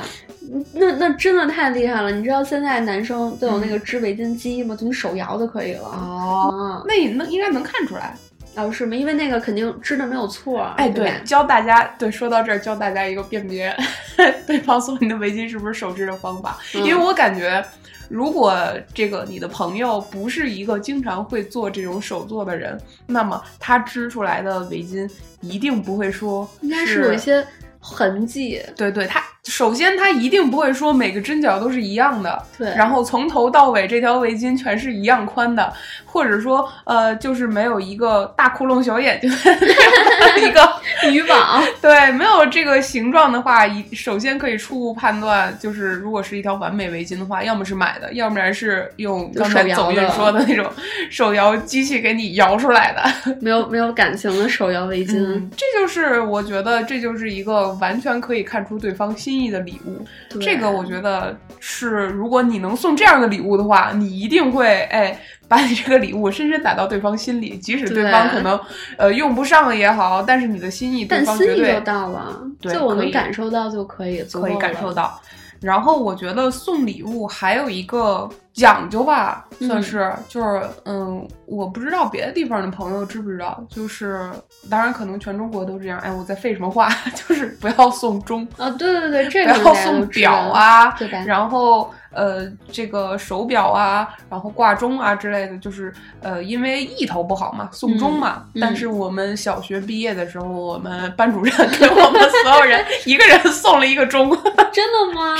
[0.74, 2.10] 那那真的太厉害了！
[2.12, 4.76] 你知道现在男生都有那个织围巾机吗？
[4.76, 5.88] 就你手摇就可以了。
[5.88, 8.14] 哦，啊，那你能应该能看出来。
[8.54, 8.94] 哦，是吗？
[8.94, 10.62] 因为那个肯定织的没有错。
[10.76, 13.76] 哎，对吧，教大家，对，说到这儿，教大家一个辨别
[14.46, 17.64] 对方送你的围巾是不是手织的方法，嗯因为我感觉。
[18.08, 18.56] 如果
[18.94, 27.46] 这个你的朋友不是一个经常会做这种手作的人，那么他织出来的围巾一定不会说应该是有一些
[27.94, 28.60] 痕迹。
[28.76, 35.72] 对对，它首先它一定不会说每个针脚都是一样的，对然后从头到尾这条围巾全是一样宽的，
[36.04, 40.68] 或者说呃就是没有一个大窟窿小眼睛的一个
[41.12, 50.68] 渔网，对，没有这个形状的话，一首先可以初步判断，就是如果是一条完美围巾的话，要么是买的，要不然是用刚才走运说的那种
[51.10, 53.34] 手摇机器给你摇出来的。
[53.40, 55.18] 没有没有感情的手摇围巾。
[55.18, 60.04] 嗯，这就是我觉得这就是一个完全可以看出对方心意的礼物。
[60.40, 65.18] 这个我觉得是，如果你能送这样的礼物的话，你一定会哎。
[65.48, 68.58] 把你这个礼物深深打到对方心里，即使对对方可能
[68.98, 75.20] 呃用不上也好，但是你的心意，对但方绝对心意就到了，对就我能感受到就可以，足可以感受到。
[75.60, 84.28] 然后我觉得送礼物还有一个讲究吧，嗯算是、就是嗯，我不知道别的地方的朋友知不知道，就是
[84.70, 85.98] 当然可能全中国都这样。
[86.00, 86.88] 哎，我在废什么话？
[87.14, 91.22] 就是不要送钟，啊，对对对，这不要个大家都送表，啊，对吧？
[91.26, 95.92] 然后呃，这个手表啊，然后挂钟啊之类的，就是
[96.22, 98.44] 呃，因为意头不好嘛，送钟嘛。
[98.54, 104.30] 嗯但是我们小学毕业的时候，我们班主任给我们所有人 一个人送了一个钟。
[104.72, 105.34] 真的吗？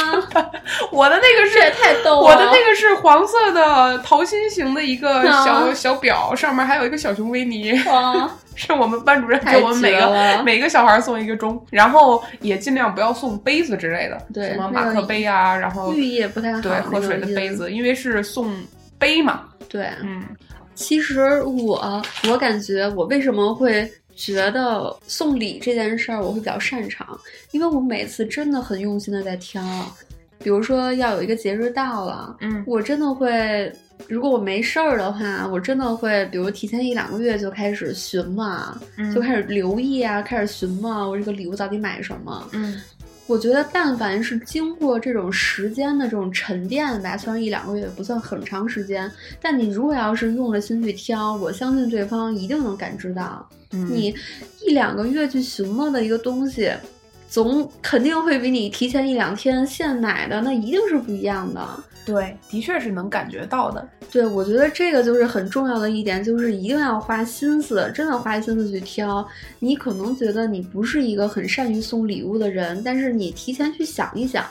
[0.93, 1.77] 我的那个这也是。
[1.77, 2.23] 太逗了！
[2.23, 5.73] 我的那个是黄色的桃心形的一个小、啊。
[5.73, 18.53] 小表，上面还有一个小熊维尼，哇， 是我们班主任给我们每个 每个小孩送一个钟，然后也尽量不要送杯子之类的，对什么马克杯啊，然后寓意也不太好，对，喝水的杯子，因为是送
[18.99, 19.45] 杯嘛。
[19.69, 20.25] 对，嗯。
[20.75, 27.19] 其实我我感觉我为什么会觉得送礼这件事儿我会比较擅长，
[27.53, 29.63] 因为我每次真的很用心的在挑，
[30.39, 33.73] 比如说要有一个节日到了，嗯我真的会。
[34.09, 42.47] 如果我没事儿的话，我真的会，比如提前一两个月就开始寻嘛，嗯就开始留意啊，开始寻嘛，我这个礼物到底买什么？
[42.53, 42.81] 嗯
[43.27, 49.11] 我觉得，但凡是经过这种时间的这种沉淀吧，虽然一两个月也不算很长时间，
[49.41, 53.49] 但你如果要是用了心去挑，我相信对方一定能感知到。
[53.73, 54.15] 嗯，你
[54.65, 56.71] 一两个月去寻摸的一个东西，
[57.29, 61.69] 总肯定会比你提前一两天现买的那一定是不一样的。
[62.05, 63.89] 对，的确是能感觉到的。
[64.13, 69.27] 对，我觉得这个就是很重要的一点，就是一定要花心思，真的花心思去挑。
[69.59, 74.45] 你可能觉得你不是一个很善于送礼物的人，但是你提前去想一想，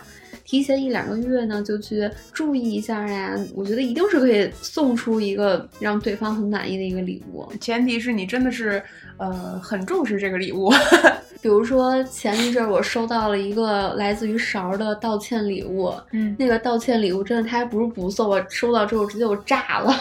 [0.46, 7.46] 提前一两个月呢就去注意一下呀，我觉得一定是可以送出一个让对方很满意的一个礼物。
[7.60, 8.82] 前提是你真的是
[9.18, 10.72] 呃很重视这个礼物。
[11.42, 19.94] 比如说前一阵儿我收到了一个来自于勺儿的道歉礼物，嗯那个道歉礼物真的，他还不是不送，我收到之后直接我炸了。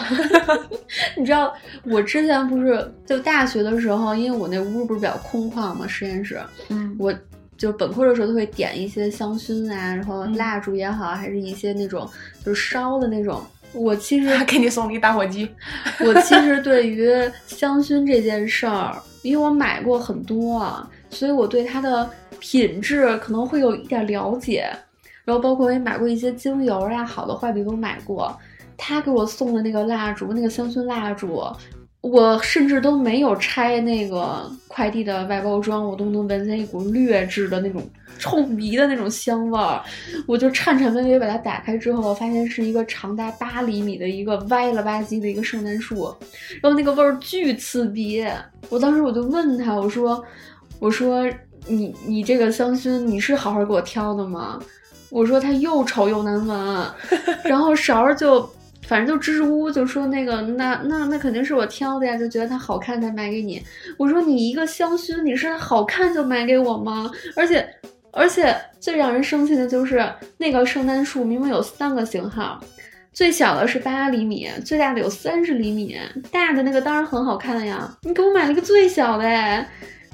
[1.15, 6.39] 你知道，我之前不是就大学的时候，因为我那屋不是比较空旷嘛，实验室，
[6.69, 7.13] 嗯我
[7.57, 12.09] 就本科的时候都会点一些香薰啊，然后蜡烛也好，还是一些那种
[12.43, 13.41] 就是烧的那种。
[13.73, 15.49] 我其实还 给你送了一打火机。
[16.05, 17.09] 我其实对于
[17.47, 24.69] 香薰这件事儿，因为我买过很多，所以我对它的品质可能会有一点了解。
[25.23, 28.37] 然后包括我也买过一些精油呀，好的坏的都买过。
[28.77, 31.41] 他给我送的那个蜡烛，那个香薰蜡烛，
[32.05, 37.81] 我甚至都没有拆那个快递的外包装，我都能闻见一股劣质的那种
[38.19, 39.81] 冲鼻的那种香味儿。
[40.27, 46.15] 我就颤颤巍巍把它打开之后，发现是一个长达八厘米的一个歪了吧唧的一个圣诞树，
[46.61, 48.23] 然后那个味儿巨刺鼻。
[48.69, 50.23] 我当时我就问他，我说
[50.79, 51.27] ：“我说
[51.67, 54.59] 你你这个香薰你是好好给我挑的吗？”
[55.09, 56.85] 我说它又丑又难闻，
[57.45, 58.47] 然后勺儿就
[58.87, 63.61] 反正就支支吾吾就说那个那那那肯定是我挑的呀，就觉得它好看才买给你。
[63.97, 67.11] 我说你一个香薰你是好看就买给我吗？
[67.35, 67.67] 而且
[68.11, 70.07] 而且最让人生气的就是
[70.37, 72.59] 那个圣诞树明明有三个型号，
[73.11, 75.97] 最小的是八厘米，最大的有三十厘米，
[76.31, 79.67] 大的那个当然很好看呀，你给我买了一个最小的哎。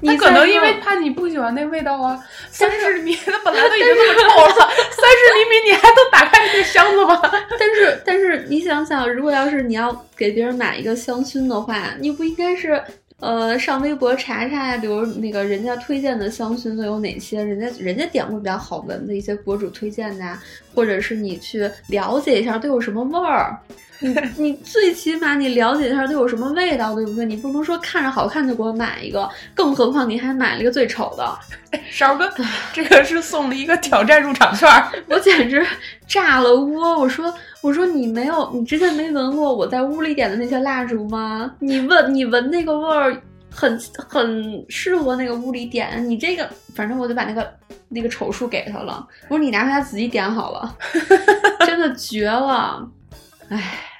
[0.04, 2.18] 他可能因为怕你不喜欢那味道啊，
[2.50, 7.20] 三十厘米它本来都已经那么臭了， 三十厘米你还能打开那个箱子吗？
[7.58, 12.82] 但是但是你想想，如果要是你要给别人买一个香薰的话，你不应该是
[13.20, 20.38] 呃上微博查查呀，比如那个人家推荐的香薰都有哪些，人家人家点过比较好闻的一些博主推荐的，
[20.74, 23.56] 或者是你去了解一下都有什么味儿。
[24.02, 27.24] 你你最起码你了解一下都有什么味道，对不对？
[27.24, 31.38] 你不能说看着好看就给我买一个，更何况你还买了一个最丑的。
[31.90, 32.28] 勺哥，
[32.72, 34.68] 这个是送了一个挑战入场券，
[35.08, 35.64] 我简直
[36.06, 36.98] 炸了窝！
[36.98, 41.50] 我说我说你没有，你之前没闻过我在屋里点的那些蜡烛吗？
[41.60, 43.16] 你闻你闻那个味儿
[43.50, 47.48] 很很适合那个屋里点，你这个反正我就把那个
[47.88, 49.06] 那个丑数给他了。
[49.28, 50.76] 我说你拿回家自己点好了，
[51.64, 52.84] 真的绝了，
[53.48, 53.91] 唉。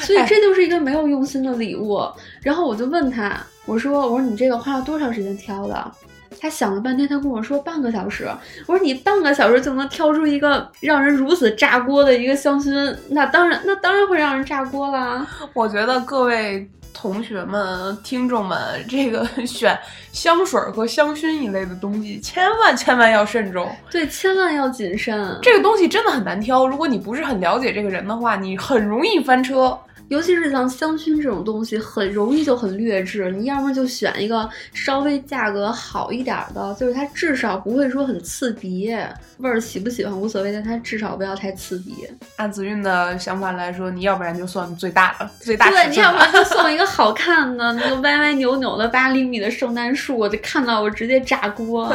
[0.00, 2.00] 所以这就是一个没有用心的礼物。
[2.42, 5.92] 然后我就问他，我说：“我说你这个花了多长时间挑的？”
[6.40, 8.28] 他想了半天，他跟我说半个小时。
[8.66, 16.68] 我说：“你半个小时就能挑出一个让人如此炸锅的一个香薰，那当然，那当然会让人炸锅啦。”我觉得各位。
[16.94, 19.78] 同学们、听众们，这个 选
[20.12, 23.70] 香水和香薰一类的东西，千万千万要慎重。
[23.90, 25.38] 对，千万要谨慎。
[25.42, 29.78] 这个东西真的很难挑，如果你不是很了解这个人的话，你很容易翻车。
[30.08, 33.30] 尤其是像香薰这种东西，很容易就很劣质。
[33.30, 38.94] 你要么就选一个稍微价格好一点的，就是它至少不会说很刺鼻，
[39.38, 42.06] 味儿喜不喜欢无所谓，但它至少不要太刺鼻。
[42.36, 51.86] 按子韵的想法来说，你要不然就算最大的，最大对，你要不然就送一个 好看的，那个歪歪扭扭的八厘米的圣诞树，我就看到我直接炸锅。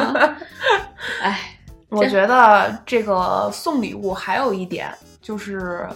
[1.22, 1.56] 哎，
[1.88, 4.92] 我觉得这个送礼物还有一点
[5.22, 5.88] 就是。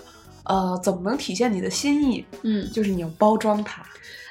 [0.44, 2.24] 呃，怎么能体现你的心意？
[2.42, 3.82] 嗯，就是你要包装它。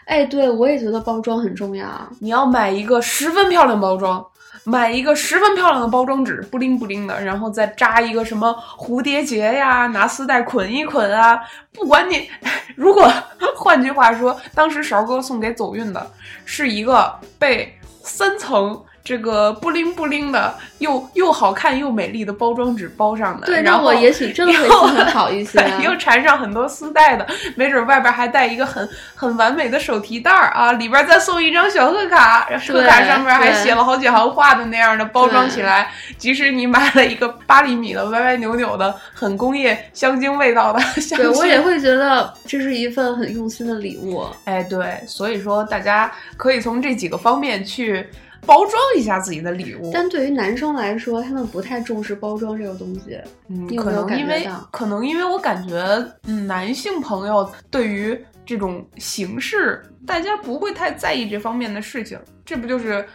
[0.06, 1.88] 哎，对我也觉得包装很重要。
[2.20, 4.26] 你要买一个十分漂亮包装，
[4.66, 11.40] 买一个十分漂亮的包装纸，布灵布灵的，然后再扎一个什么蝴蝶结呀，拿丝带捆一捆啊。
[11.72, 12.30] 不管你，
[12.76, 13.10] 如果
[13.56, 16.12] 换句话说，当时勺哥送给走运的
[16.46, 18.80] 是一个被三层。
[19.04, 25.62] 这个不灵不灵的，又又好看又美丽的包装纸包上的，对，然后我也许真的会心情好一些。
[25.84, 35.92] 又缠上很多丝带的，没准外边还带一个很很完美的手提袋儿啊，里边再送一张小贺卡，贺卡上面还写了好几行话的那样的包装起来。
[36.18, 44.26] 即使你买了一个八厘米的歪歪扭扭的很工业香精味道的 香对我也会觉得这是一份很用心的礼物。
[44.46, 48.08] 哎，对，所以说大家可以从这几个方面去。
[48.46, 53.18] 包装一下自己的礼物，但对于男生来说，他们不太重视包装这个东西。
[53.48, 55.82] 嗯，可能因为可能因为我感觉，
[56.28, 62.20] 嗯，男性朋友对于这种形式，大家不会太在意这方面的事情。
[62.46, 63.06] 这不就是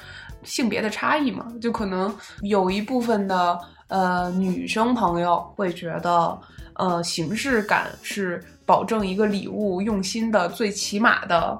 [0.44, 1.46] 性别的差异吗？
[1.60, 3.58] 就可能有一部分的
[3.88, 6.38] 呃女生朋友会觉得，
[6.74, 11.58] 呃，形式感是保证一个礼物用心的最起码的。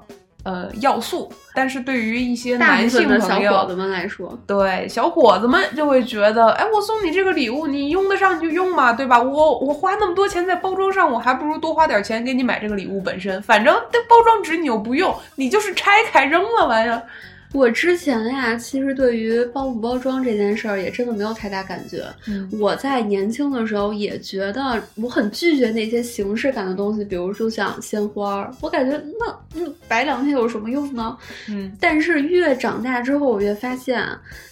[0.49, 9.21] 呃，要素，但是对于一些男性朋友小伙子们来说，对小伙子们就会觉得，哎，我送你这个礼物，你用得上你就用嘛，对吧？
[9.21, 13.39] 我我花那么多钱在包装上，我还不如多花点钱给你买这个礼物本身。
[13.43, 17.03] 反正这包装纸你又不用，你就是拆开扔了玩意儿。
[17.53, 22.05] 我之前呀，其实对于包不包装这件事儿也真的没有太大感觉。
[22.27, 31.17] 嗯我在年轻的时候也觉得我很拒绝那些形式感的东西，比如说像鲜花儿，我感觉那那摆两天有什么用呢？
[31.49, 34.05] 嗯但是越长大之后，我越发现，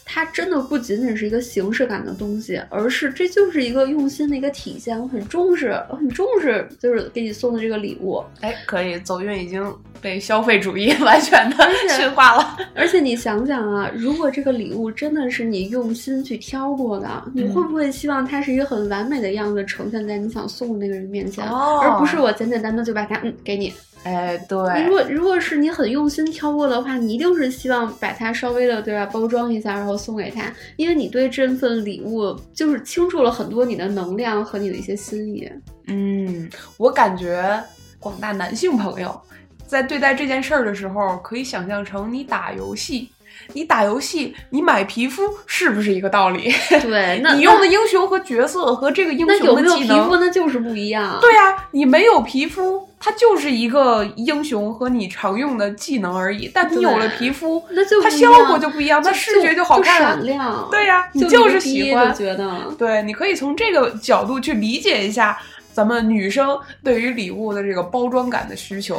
[0.08, 4.98] 它真的不仅仅是一个形式感的东西，而是这就是一个用心的一个体现。
[5.00, 8.24] 我很重视，我很重视，就是给你送的这个礼物。
[8.40, 9.62] 哎，可以，走运已经
[10.02, 12.58] 被消费主义 完全的且驯化了。
[12.74, 23.74] 而且你想想啊，如果这个礼物真的是你用心去挑过的，你会不会希望它是一个很完美的样子呈现在你想送的那个人面前，哦而不是我简简单单就把它嗯给你？
[24.08, 35.52] 哎，如，果如果是你很用心挑过的话，你一定是希望把它稍微的对吧包装一下，然后送给他，因为你对这份礼物就是倾注了很多你的能量和你的一些心意。
[35.88, 37.62] 嗯，我感觉
[38.00, 39.20] 广大男性朋友
[39.66, 43.10] 在对待这件事儿的时候，可以想象成你打游戏。
[43.54, 46.54] 你打游戏，你买皮肤是不是一个道理？
[46.82, 51.18] 对，那你用的英雄和角色和这个英雄那有没有的皮肤那就是不一样。
[51.22, 56.50] 对啊，你没有皮肤，它就是一个英雄和你常用的技能而已。
[56.54, 60.26] 但你有了皮肤，那就它效果就不一样，它视觉就好看啊闪。
[60.26, 60.68] 亮。
[60.70, 62.14] 对呀、你就就是喜欢。
[62.14, 62.74] 觉得。
[62.78, 65.38] 对，你可以从这个角度去理解一下
[65.74, 68.98] 咱们女生对于礼物的这个包装感的需求。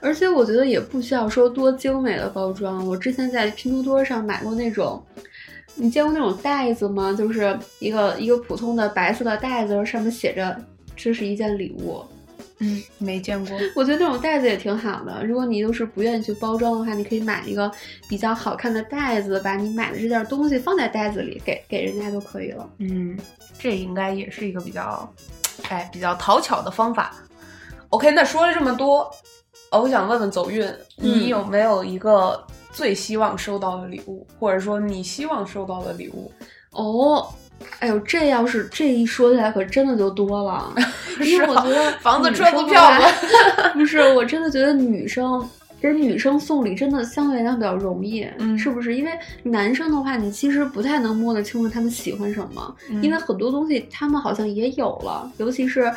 [0.00, 2.86] 而且我觉得也不需要说多精美的包装。
[2.86, 5.04] 我之前在拼多多上买过那种，
[5.74, 7.14] 你见过那种袋子吗？
[7.16, 10.56] 就是一个一个普通的白色的袋子，上面写着
[10.96, 12.04] “这是一件礼物
[12.58, 13.58] 嗯，没见过。”。
[13.76, 15.24] 我觉得那种袋子也挺好的。
[15.26, 17.70] 如果你就是不愿意去包装的话，你可以买一个
[18.08, 22.68] 比较好看的袋子，把你买的这件东西放在袋子里，给给人家就可以了。
[22.78, 23.18] 嗯，
[23.58, 25.12] 这应该也是一个比较，
[25.68, 27.14] 哎，比较讨巧的方法。
[27.90, 29.10] OK，那说了这么多，
[29.70, 30.64] 呃我想问问走运，
[30.96, 32.42] 你嗯有没有一个
[32.72, 36.30] 最希望收到的礼物，或者说你希望收到的礼物？
[36.70, 37.26] 哦，
[37.80, 40.72] 哎呦，这要是这一说起来，可真的就多了。
[41.24, 45.42] 因为我是得房子、车子、票子，不是，我真的觉得女生
[45.80, 48.94] 给女生送礼真的相对来讲比较容易，嗯是不是？
[48.94, 49.10] 因为
[49.42, 55.92] 男生的话，你其实不太能摸得清楚他们喜欢什么，嗯因为很多东西他们好像也有了，尤其是。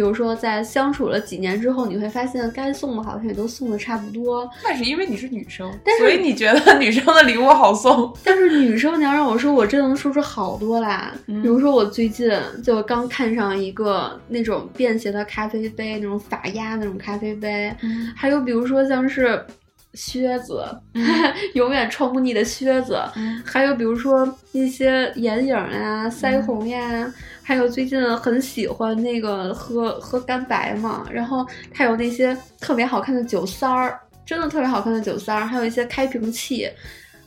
[0.00, 4.48] 比如说，在相处了几年之后，你会发现该送的好像也都送的差不多。
[4.64, 8.10] 那是因为你是女生，但所以你觉得女生的礼物好送。
[8.24, 11.10] 但是女生，你要让我说，我真能说出好多来。
[11.26, 12.32] 嗯比如说，我最近
[12.64, 19.44] 就刚看上一个那种便携的咖啡杯，那种法压那种咖啡杯，嗯还有比如说像是
[19.92, 20.64] 靴子，
[21.52, 27.12] 永远穿不腻的靴子，嗯还有比如说一些眼影啊、腮红呀，
[27.42, 36.68] 还有最近很喜欢那个喝喝干白嘛，然后它有那些特别好看的酒塞儿，真的特别好看的酒塞儿，还有一些开瓶器。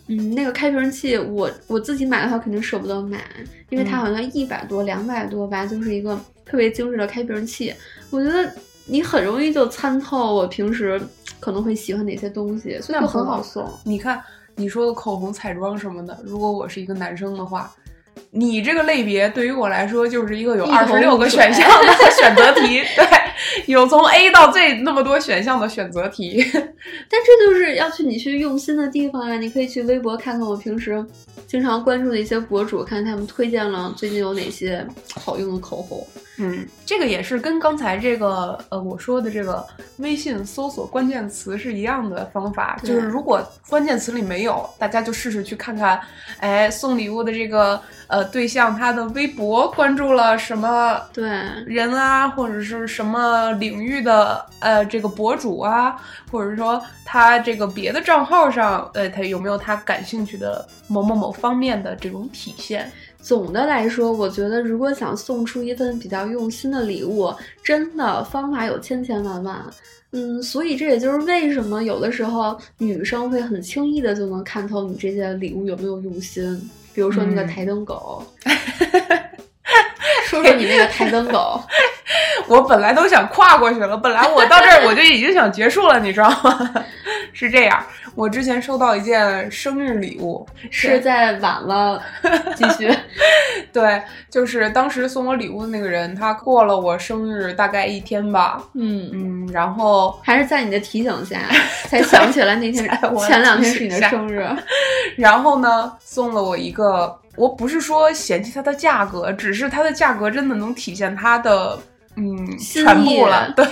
[0.08, 3.22] 嗯，那个开瓶器我我自己买的话肯定舍不得买，
[3.70, 7.74] 因为它嗯好像一百多、两百多吧，就是一个特别精致的开瓶器。
[8.10, 8.54] 我觉得
[8.86, 11.02] 你很容易就参透我平时
[11.40, 13.66] 可能会喜欢哪些东西，所以就很好送。
[13.86, 14.22] 你看，
[14.56, 17.74] 你说的口红、彩妆什么的，如果我是一个男生的话，
[18.32, 23.06] 你这个类别对于我来说就是一个有一二十六个选项的选择题， 对，
[23.68, 26.44] 有从 A 到 Z 那么多选项的选择题。
[26.52, 29.38] 但这就是要去你去用心的地方啊！
[29.38, 31.06] 你可以去微博看看我平时
[31.48, 34.86] 经常关注的一些博主，看他们推荐了最近有哪些
[35.16, 36.06] 好用的口红。
[36.38, 39.64] 嗯，这个也是跟刚才这个呃我说的这个
[39.98, 46.00] 微信搜索关键词是一样的方法，就是如果关键词里没有，大家就试试去看看，
[46.40, 51.24] 哎，送礼物的这个呃对象他的微博关注了什么对，
[51.68, 55.96] 人啊，或者是什么领域的呃这个博主啊，
[56.32, 62.92] 或者说他这个别的账号上，呃，他有没有他感兴趣的某某某方面的这种体现？
[63.24, 69.66] 总的来说，我觉得如果想送出一份比较用心的礼物，真的方法有千千万万。
[70.12, 76.70] 嗯，所以这也就是为什么有的时候女生会很轻易的就能看透你这些礼物有没有用心。
[76.94, 78.24] 比如说那个嗯台灯狗，
[80.28, 81.62] 说说你那个台灯狗，
[82.48, 86.74] 我本来都想跨过去了，本来我到这儿我就已经想结束了，你知道吗？
[87.34, 87.84] 是这样，
[88.16, 92.02] 我之前收到一件生日礼物，是在晚了
[92.56, 92.94] 继续。
[93.72, 101.40] 对，就是当时送我礼物的那个人，他过了我生日大概一天吧，嗯，嗯，然后还是在你的提醒下
[101.88, 104.48] 才想起来那天我前两天是你的生日。
[105.18, 111.80] 然后呢，送了我一个，我不是说嫌弃它的价格，只是它的价格真的能体现它的。
[112.16, 113.66] 嗯，全部了， 对，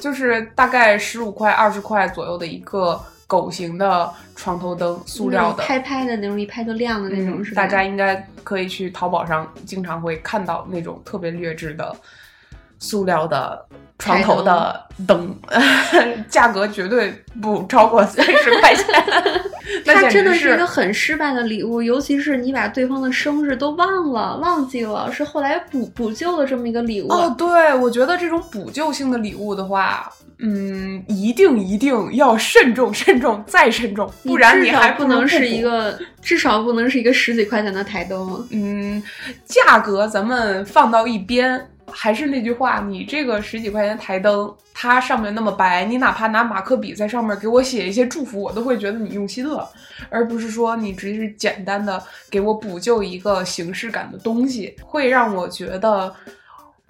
[0.00, 11.94] 就是大概十五块、二十块左右的一个狗型的床头灯，塑料的，拍拍的那种，一拍就亮的那种，是大家应该可以去淘宝上经常会看到那种特别劣质的
[12.78, 13.62] 塑料的
[14.02, 15.34] 床头的灯，
[16.28, 18.84] 价格绝对不超过三十 块钱。
[19.86, 27.08] 它真的是一个很失败的礼物，尤其是你把对方的生日都忘了、忘记了，是后来补补救的这么一个礼物。
[27.08, 30.10] 哦，对，我觉得这种补救性的礼物的话。
[30.44, 38.44] 嗯，一定一定要慎重、慎重再慎重，不然你还不能是一个，至少不能是一个十几块钱的台灯。
[38.50, 39.00] 嗯，
[39.44, 49.68] 价格咱们放到一边，还是那句话，你这个十几块钱台灯，它上面那么白，你哪怕拿马克笔在上面给我写一些祝福，我都会觉得你用心了，
[50.10, 56.14] 而不是说你只是简单的给我补救一个形式感的东西，会让我觉得。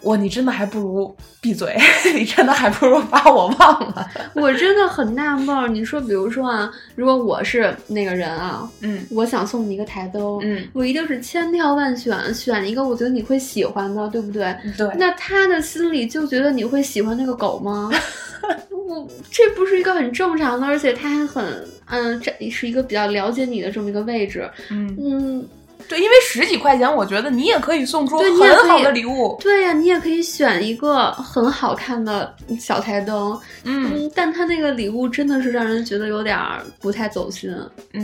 [0.04, 1.76] 哇，你真的还不如闭嘴！
[2.14, 4.06] 你真的还不如把我忘了。
[4.34, 14.54] 我真的很纳闷，你说，比如说啊，如果我是那个人啊，嗯，我想送你一个台灯，嗯，我一定是千挑万选，选一个我觉得你会喜欢的，对不对？
[14.76, 14.88] 对。
[14.98, 17.90] 那他的心里就觉得你会喜欢那个狗吗？
[18.70, 21.44] 我这不是一个很正常的，而且他还很，
[21.86, 25.48] 嗯，这是一个比较了解你的这么一个位置，嗯嗯。
[25.92, 29.36] 对，因为十几块钱，我觉得你也可以送出很好的礼物。
[29.40, 33.38] 对呀，你也可以选一个很好看的小台灯。
[33.64, 36.38] 嗯，但他那个礼物真的是让人觉得有点
[36.80, 37.54] 不太走心，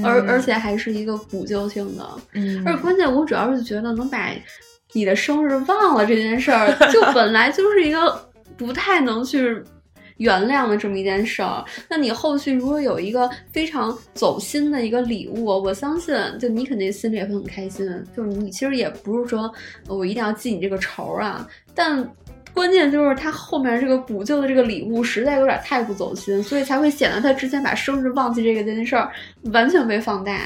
[0.04, 2.06] 而而且还是一个补救性的。
[2.34, 4.30] 嗯，而关键我主要是觉得能把
[4.92, 8.22] 你的生日忘了这件事儿，就本来就是一个
[8.58, 9.62] 不太能去。
[10.18, 17.88] 原谅的这么一件事儿，那你后续如果有一个非常走心的一个礼物，我相信就你肯定心里也会很开心。
[18.16, 19.52] 就是你其实也不是说
[19.88, 22.08] 我一定要记你这个仇啊，但。
[22.54, 29.12] 关键就是他后面这个补救的这个礼物实在有点太不走心，所以才会显得他之前把生日忘记这个这件事儿
[29.52, 30.36] 完全被放大。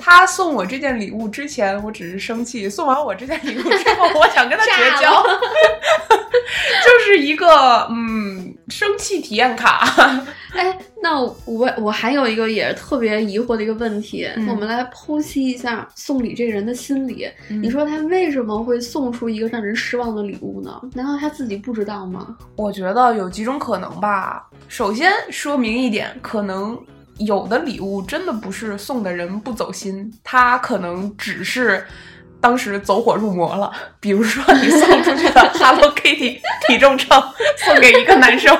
[0.00, 5.22] 他送我这件礼物之前，我只是生气；送完我这件礼物之后，我想跟他 绝交，
[6.82, 9.84] 就是一个嗯生气体验卡。
[10.52, 17.28] 哎，那我我还有一个也是特别疑惑的一个问题，我们来剖析一下送礼这个人的心理。
[17.48, 20.80] 你说他为什么会送出一个让人失望的礼物呢？
[20.92, 22.36] 难道他自己不知道吗？
[22.56, 24.48] 我觉得有几种可能吧。
[24.66, 26.76] 首先说明一点，可能
[27.20, 31.86] 有的礼物真的不是送的人不走心，他可能只是
[32.40, 33.72] 当时走火入魔了。
[34.00, 37.22] 比如说你送出去的 Hello Kitty 体重秤
[37.58, 38.56] 送给一个男生。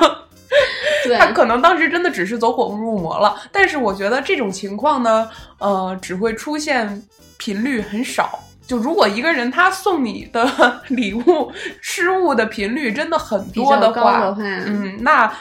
[1.17, 7.01] 他可能当时真的只是走火入魔了，但是我觉得这种情况呢，呃，只会出现
[7.37, 8.37] 频率很少。
[8.67, 10.45] 就如果一个人他送你的
[10.89, 11.51] 礼物
[11.81, 15.33] 失误的频率真的很多的话，嗯，那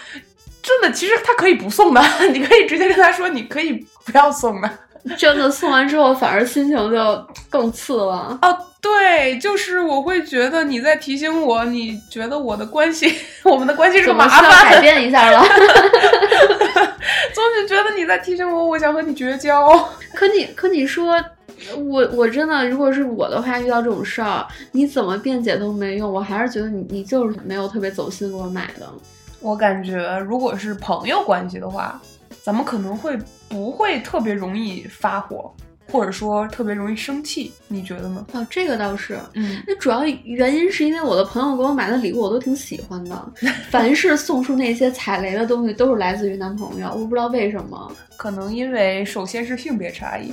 [0.62, 2.02] 真的其实他可以不送的，
[2.32, 3.72] 你可以直接跟他说，你可以
[4.04, 4.70] 不要送的。
[5.16, 8.38] 真的送完之后，反而心情就更次了。
[8.42, 13.11] 哦，对，就是我会觉得你在提醒我，你觉得我的关系，
[13.42, 15.42] 我们的关系是个麻烦，改变一下了。
[17.32, 19.70] 总是觉得你在提醒我，我想和你绝交。
[20.14, 21.18] 可你，可你说，
[21.78, 28.86] 我我真的，如果是我的话，遇到这种事儿，你怎么辩解都没用，我还是觉得你，你就是没有特别走心给我买的。
[29.41, 32.01] 我感觉，如果是朋友关系的话，
[32.43, 33.18] 咱们可能会。
[33.51, 35.53] 不会特别容易发火，
[35.91, 38.24] 或者说特别容易生气，你觉得呢？
[38.32, 43.32] 哦，这个倒是，嗯，那主要原因是因为我的朋友给我买的礼物我都挺喜欢的，
[43.70, 50.32] 凡是送出那些踩雷的东西都是来自于男朋友，我不知道为什么，可能因为首先是性别差异，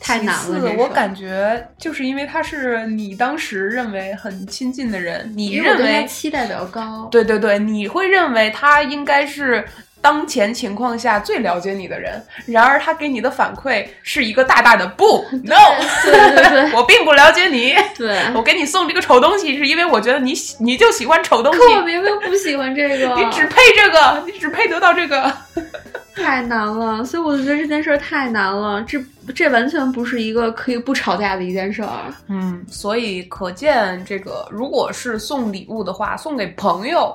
[0.00, 0.74] 太难了。
[0.78, 9.64] 我感觉就是因为他是你当时认为很亲近的人，你认为期待比较高，对对对，你会认为他应该是。
[10.00, 15.56] 当前情况下最了解你的人，然而他给你的反馈是一个大大的不，no，
[16.04, 18.20] 对对对， 我并不了解你，对。
[18.34, 25.32] 我给你送这个丑东西，是因为我觉得你喜，你就喜欢丑东西，可我明明不喜欢这个，你只配这个，你只配得到这个，
[26.14, 29.02] 太难了，所以我就觉得这件事儿太难了，这
[29.34, 37.12] 这完全不是一个可以不吵架的一件事儿，嗯，所以可见这个，如果是送礼物的话，送给朋友。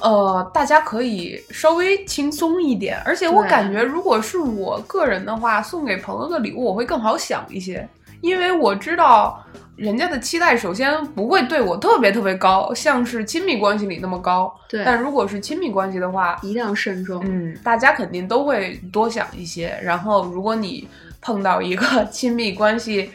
[0.00, 7.88] 呃，大家可以稍微轻松一点，而且我感觉，如果是我个人的话，送给朋友的礼物我会更好想一些，
[8.20, 9.42] 因为我知道
[9.74, 14.54] 人家的期待首先不会对我特别特别高，像是亲密关系里那么高。
[14.68, 17.22] 对，但如果是亲密关系的话，一定要慎重。
[17.26, 19.78] 嗯，大家肯定都会多想一些。
[19.82, 20.86] 然后，如果你
[21.22, 23.10] 碰到一个 亲密关系，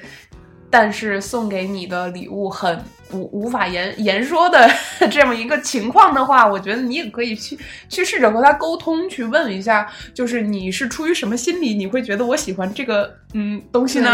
[0.70, 2.84] 但是送给你的礼物很。
[3.12, 4.70] 无无法言 言说的
[5.10, 7.58] 这么一个情况的话，我觉得你也可以去
[7.90, 14.10] 去试着和他沟通，去问一下，就是你是出于什么心理，你会觉得我喜欢这个嗯东西呢？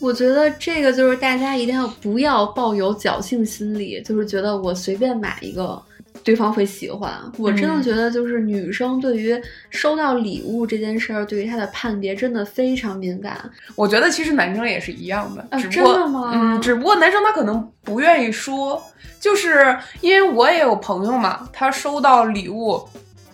[0.00, 5.80] 我觉得这个就是大家一定要不要抱有侥幸心理，就是觉得我随便买一个。
[6.24, 9.38] 对方会喜欢，我真的觉得就是女生对于
[9.68, 13.38] 收到礼物这件事儿，对于她的判别真的非常敏感。
[13.76, 16.30] 我觉得其实男生也是一样的，真的吗？
[16.34, 18.82] 嗯，只不过男生他可能不愿意说，
[19.20, 22.82] 就是因为我也有朋友嘛，他收到礼物，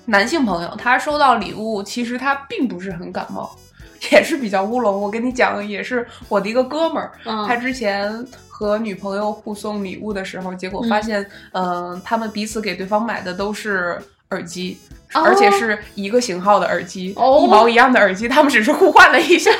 [0.06, 3.56] 男性朋友他收到礼物，其实他并不是很感冒，
[4.12, 5.00] 也是比较乌龙。
[5.00, 7.12] 我跟你讲，也是我的一个哥们儿，
[7.46, 8.26] 他之前。
[8.60, 13.98] 和女朋友互送礼物的时候，结果发现，嗯，他们彼此给对方买的都是
[14.32, 14.78] 耳机，
[15.14, 19.50] 而且是一个型号的耳机，一毛一样的耳机，他们只是互换了一下，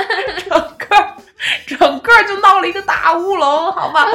[0.48, 1.06] 整个
[1.66, 4.06] 整个就闹了一个大乌龙，好吧？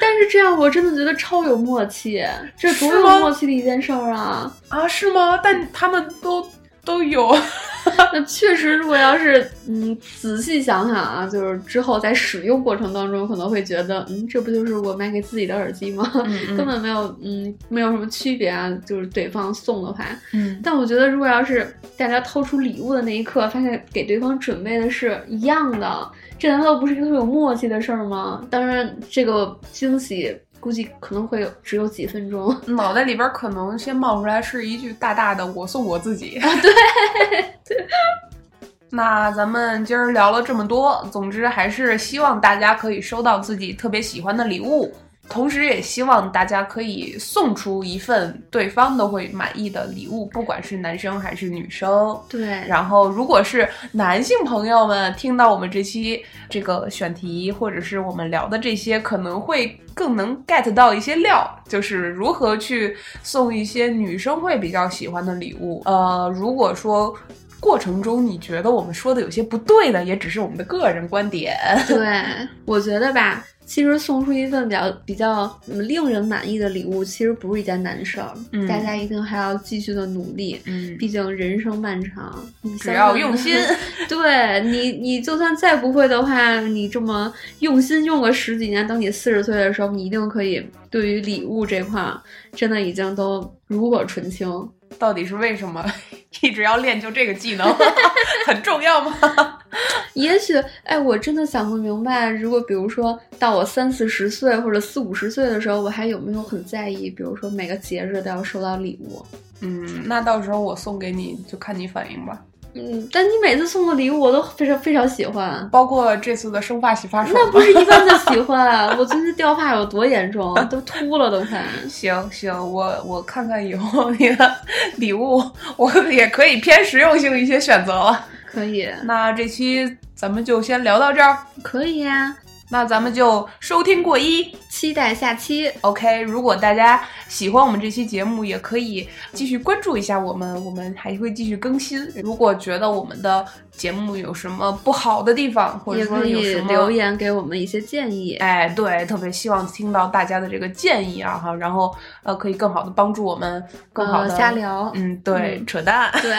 [0.00, 2.26] 但是这样我真的觉得超有默契，
[2.58, 4.50] 这多有默契的一件事儿啊！
[4.70, 5.38] 啊，是吗？
[5.44, 6.42] 但他们都
[6.84, 7.34] 都有。
[8.12, 16.10] 那确实，如果要是嗯仔细想想啊，就是之后在使用过程当中，可能会觉得，嗯，这不就是我买给自己的耳机吗？
[16.56, 18.70] 根本没有，嗯，没有什么区别啊。
[18.86, 20.04] 就是对方送的话，
[20.34, 20.60] 嗯。
[20.62, 28.44] 但我觉得，如果要是大家掏出礼物的那一刻，发现给对方准备的是一样的，这难道不是一个特别有默契的事儿吗？
[28.50, 30.36] 当然，这个惊喜。
[30.60, 36.38] 估计可能会有只有几分钟， 脑袋里边可能先冒出来是一句大大的“我送我自己”。
[36.62, 37.76] 对，
[38.90, 44.92] 那咱们今儿聊了这么多，总之还是希望大家可以收到自己特别喜欢的礼物。
[45.30, 52.20] 同时，也希望大家可以送出一份对方都会满意的礼物，不管是男生还是女生。
[52.28, 52.46] 对。
[52.66, 65.80] 然后，如果是男性朋友们听到我们这期这个选题，或者是我们聊的这些，可能会更能 get 到一些料，就是如何去送一些女生会比较喜欢的礼物。
[65.84, 67.16] 呃，如果说
[67.60, 71.56] 过程中你觉得我们说的有些不对的，也只是我们的个人观点。
[71.86, 72.22] 对，
[72.64, 73.44] 我觉得吧。
[73.70, 78.34] 其实送出一份比较比较令人满意的礼物，其实不是一件难事儿。
[78.50, 80.60] 嗯，大家一定还要继续的努力。
[80.64, 83.54] 嗯，毕竟人生漫长，你只要用心。
[84.10, 90.60] 对你，你就算再不会的话，你这么用心用个十几年，等你四十岁的时候，你一定可以。
[90.90, 92.12] 对于礼物这块，
[92.52, 94.50] 真的已经都炉火纯青。
[94.98, 95.84] 到底是为什么
[96.42, 97.66] 一直要练就这个技能？
[98.46, 99.58] 很重要吗？
[100.14, 100.54] 也许，
[100.84, 107.08] 哎，我真的想不明白，如果比如说到我三四十岁或者四五十岁的时候，我还有没有很在意？
[107.10, 109.24] 比如说每个节日都要收到礼物？
[109.60, 112.42] 嗯，那到时候我送给你就看你反应吧。
[112.74, 117.34] 嗯，但你每次送的礼物我都非常非常喜欢，包括这次的生发洗发水。
[117.34, 121.64] 那不是一般的喜欢， 我最近掉发有多严重，都秃了都快。
[121.88, 124.54] 行行，我我看看以后你的
[124.96, 125.42] 礼物，
[125.76, 128.26] 我也可以偏实用性一些选择了。
[128.46, 131.38] 可以，那这期咱们就先聊到这儿。
[131.62, 132.34] 可以呀。
[132.70, 135.68] 那咱们就收听过一，期待下期。
[135.80, 142.00] OK，如果大家喜欢我们这期节目，也可以继续关注一下我们，我们还会继续更新。
[142.22, 143.44] 如果觉得我们的
[143.80, 148.34] 节目有什么不好的地方，或者说有什么留言给我们一些建议。
[148.34, 151.90] 哎，对，特别希望听到大家的这个建议啊哈，然后
[152.22, 154.92] 呃，可以更好的帮助我们，更好的瞎聊。
[154.94, 156.12] 嗯，对，扯淡。
[156.20, 156.30] 对。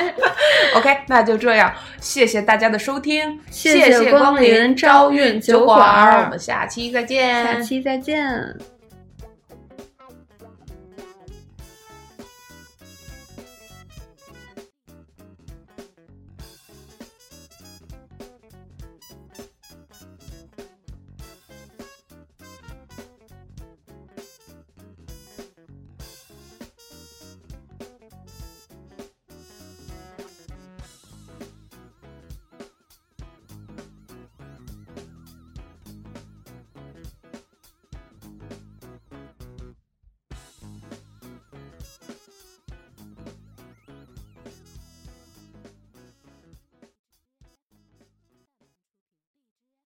[0.74, 1.70] OK，那就这样，
[2.00, 5.38] 谢谢大家的收听，谢谢光临朝韵。
[5.38, 7.44] 酒馆，我们下期再见。
[7.44, 8.73] 下期再见。